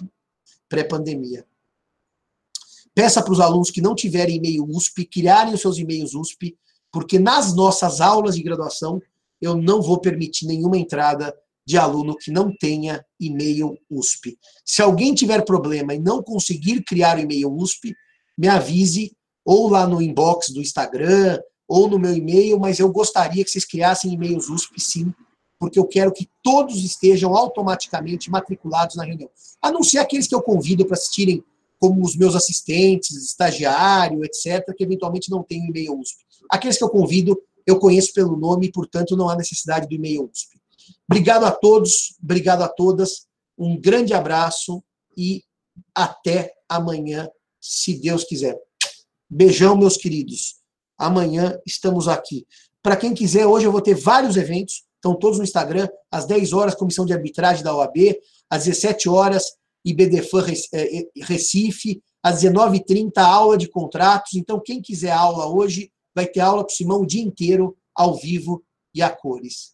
pré-pandemia. 0.69 1.45
Peça 2.95 3.23
para 3.23 3.33
os 3.33 3.39
alunos 3.39 3.71
que 3.71 3.81
não 3.81 3.95
tiverem 3.95 4.37
e-mail 4.37 4.65
USP, 4.69 5.05
criarem 5.05 5.53
os 5.53 5.61
seus 5.61 5.77
e-mails 5.77 6.13
USP, 6.13 6.57
porque 6.93 7.17
nas 7.17 7.55
nossas 7.55 7.99
aulas 7.99 8.35
de 8.35 8.43
graduação 8.43 9.01
eu 9.41 9.57
não 9.57 9.81
vou 9.81 9.99
permitir 9.99 10.45
nenhuma 10.45 10.77
entrada 10.77 11.35
de 11.65 11.77
aluno 11.77 12.15
que 12.15 12.29
não 12.29 12.55
tenha 12.55 13.03
e-mail 13.19 13.75
USP. 13.89 14.37
Se 14.63 14.81
alguém 14.81 15.13
tiver 15.15 15.43
problema 15.43 15.95
e 15.95 15.99
não 15.99 16.21
conseguir 16.21 16.83
criar 16.83 17.17
o 17.17 17.21
e-mail 17.21 17.51
USP, 17.51 17.95
me 18.37 18.47
avise, 18.47 19.11
ou 19.43 19.69
lá 19.69 19.87
no 19.87 20.01
inbox 20.01 20.49
do 20.49 20.61
Instagram, 20.61 21.39
ou 21.67 21.89
no 21.89 21.97
meu 21.97 22.13
e-mail, 22.13 22.59
mas 22.59 22.79
eu 22.79 22.91
gostaria 22.91 23.43
que 23.43 23.49
vocês 23.49 23.65
criassem 23.65 24.13
e-mails 24.13 24.49
USP 24.49 24.79
sim, 24.79 25.13
porque 25.59 25.79
eu 25.79 25.85
quero 25.85 26.11
que 26.11 26.29
todos 26.43 26.83
estejam 26.83 27.35
automaticamente 27.35 28.29
matriculados 28.29 28.95
na 28.95 29.03
reunião. 29.03 29.29
A 29.61 29.71
não 29.71 29.81
ser 29.81 29.97
aqueles 29.97 30.27
que 30.27 30.35
eu 30.35 30.41
convido 30.41 30.85
para 30.85 30.95
assistirem, 30.95 31.43
como 31.79 32.05
os 32.05 32.15
meus 32.15 32.35
assistentes, 32.35 33.11
estagiário, 33.11 34.23
etc., 34.23 34.73
que 34.75 34.83
eventualmente 34.83 35.31
não 35.31 35.41
têm 35.41 35.65
e-mail 35.67 35.99
USP. 35.99 36.23
Aqueles 36.49 36.77
que 36.77 36.83
eu 36.83 36.89
convido, 36.89 37.39
eu 37.65 37.79
conheço 37.79 38.13
pelo 38.13 38.35
nome, 38.35 38.71
portanto, 38.71 39.15
não 39.15 39.29
há 39.29 39.35
necessidade 39.35 39.87
do 39.87 39.93
e-mail 39.93 40.29
USP. 40.29 40.59
Obrigado 41.09 41.45
a 41.45 41.51
todos, 41.51 42.15
obrigado 42.21 42.61
a 42.61 42.67
todas, 42.67 43.27
um 43.57 43.79
grande 43.79 44.13
abraço 44.13 44.83
e 45.17 45.43
até 45.95 46.53
amanhã 46.67 47.29
se 47.61 47.93
Deus 47.99 48.23
quiser. 48.23 48.59
Beijão, 49.29 49.77
meus 49.77 49.97
queridos. 49.97 50.55
Amanhã 50.97 51.57
estamos 51.65 52.07
aqui. 52.07 52.45
Para 52.81 52.97
quem 52.97 53.13
quiser, 53.13 53.47
hoje 53.47 53.65
eu 53.65 53.71
vou 53.71 53.81
ter 53.81 53.95
vários 53.95 54.35
eventos, 54.35 54.83
estão 54.95 55.15
todos 55.15 55.37
no 55.37 55.43
Instagram, 55.43 55.87
às 56.11 56.25
10 56.25 56.51
horas, 56.53 56.75
Comissão 56.75 57.05
de 57.05 57.13
Arbitragem 57.13 57.63
da 57.63 57.75
OAB, 57.75 58.15
às 58.49 58.65
17 58.65 59.07
horas, 59.07 59.53
IBDFAN 59.85 60.45
é, 60.73 60.99
é, 60.99 61.07
Recife, 61.21 62.01
às 62.21 62.43
19h30, 62.43 63.17
aula 63.17 63.57
de 63.57 63.67
contratos. 63.67 64.35
Então, 64.35 64.59
quem 64.59 64.81
quiser 64.81 65.11
aula 65.11 65.47
hoje, 65.47 65.91
vai 66.15 66.27
ter 66.27 66.39
aula 66.39 66.63
com 66.63 66.69
o 66.69 66.73
Simão 66.73 67.01
o 67.01 67.05
dia 67.05 67.23
inteiro, 67.23 67.75
ao 67.95 68.15
vivo 68.15 68.63
e 68.93 69.01
a 69.01 69.09
cores. 69.09 69.73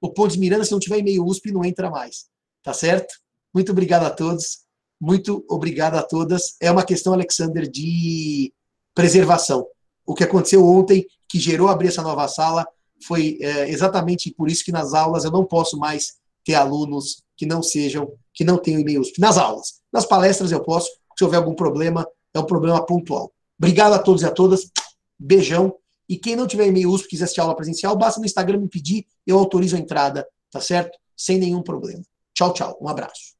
O 0.00 0.10
Pontes 0.10 0.36
Miranda, 0.36 0.64
se 0.64 0.72
não 0.72 0.78
tiver 0.78 0.98
e-mail 0.98 1.24
USP, 1.24 1.50
não 1.50 1.64
entra 1.64 1.90
mais. 1.90 2.26
Tá 2.62 2.72
certo? 2.72 3.14
Muito 3.52 3.72
obrigado 3.72 4.04
a 4.04 4.10
todos. 4.10 4.64
Muito 5.00 5.44
obrigado 5.48 5.94
a 5.96 6.02
todas. 6.02 6.56
É 6.60 6.70
uma 6.70 6.84
questão, 6.84 7.12
Alexander, 7.12 7.68
de 7.70 8.52
preservação. 8.94 9.66
O 10.06 10.14
que 10.14 10.24
aconteceu 10.24 10.64
ontem, 10.64 11.06
que 11.28 11.38
gerou 11.38 11.68
abrir 11.68 11.88
essa 11.88 12.02
nova 12.02 12.28
sala, 12.28 12.66
foi 13.06 13.38
é, 13.40 13.68
exatamente 13.68 14.30
por 14.30 14.48
isso 14.48 14.64
que 14.64 14.72
nas 14.72 14.94
aulas 14.94 15.24
eu 15.24 15.30
não 15.30 15.44
posso 15.44 15.78
mais 15.78 16.14
ter 16.44 16.54
alunos 16.54 17.22
que 17.36 17.46
não 17.46 17.62
sejam, 17.62 18.12
que 18.32 18.44
não 18.44 18.58
tenham 18.58 18.80
e-mails. 18.80 19.12
Nas 19.18 19.38
aulas. 19.38 19.80
Nas 19.92 20.06
palestras 20.06 20.52
eu 20.52 20.62
posso, 20.62 20.90
se 21.16 21.24
houver 21.24 21.36
algum 21.36 21.54
problema, 21.54 22.06
é 22.32 22.38
um 22.38 22.46
problema 22.46 22.84
pontual. 22.84 23.32
Obrigado 23.58 23.94
a 23.94 23.98
todos 23.98 24.22
e 24.22 24.26
a 24.26 24.30
todas. 24.30 24.70
Beijão. 25.18 25.74
E 26.08 26.18
quem 26.18 26.36
não 26.36 26.46
tiver 26.46 26.66
e-mail 26.66 26.90
USP 26.90 27.08
quiser 27.08 27.24
assistir 27.24 27.40
aula 27.40 27.56
presencial, 27.56 27.96
basta 27.96 28.20
no 28.20 28.26
Instagram 28.26 28.60
me 28.60 28.68
pedir, 28.68 29.06
eu 29.26 29.38
autorizo 29.38 29.74
a 29.74 29.78
entrada, 29.78 30.26
tá 30.50 30.60
certo? 30.60 30.98
Sem 31.16 31.38
nenhum 31.38 31.62
problema. 31.62 32.02
Tchau, 32.34 32.52
tchau. 32.52 32.78
Um 32.80 32.88
abraço. 32.88 33.34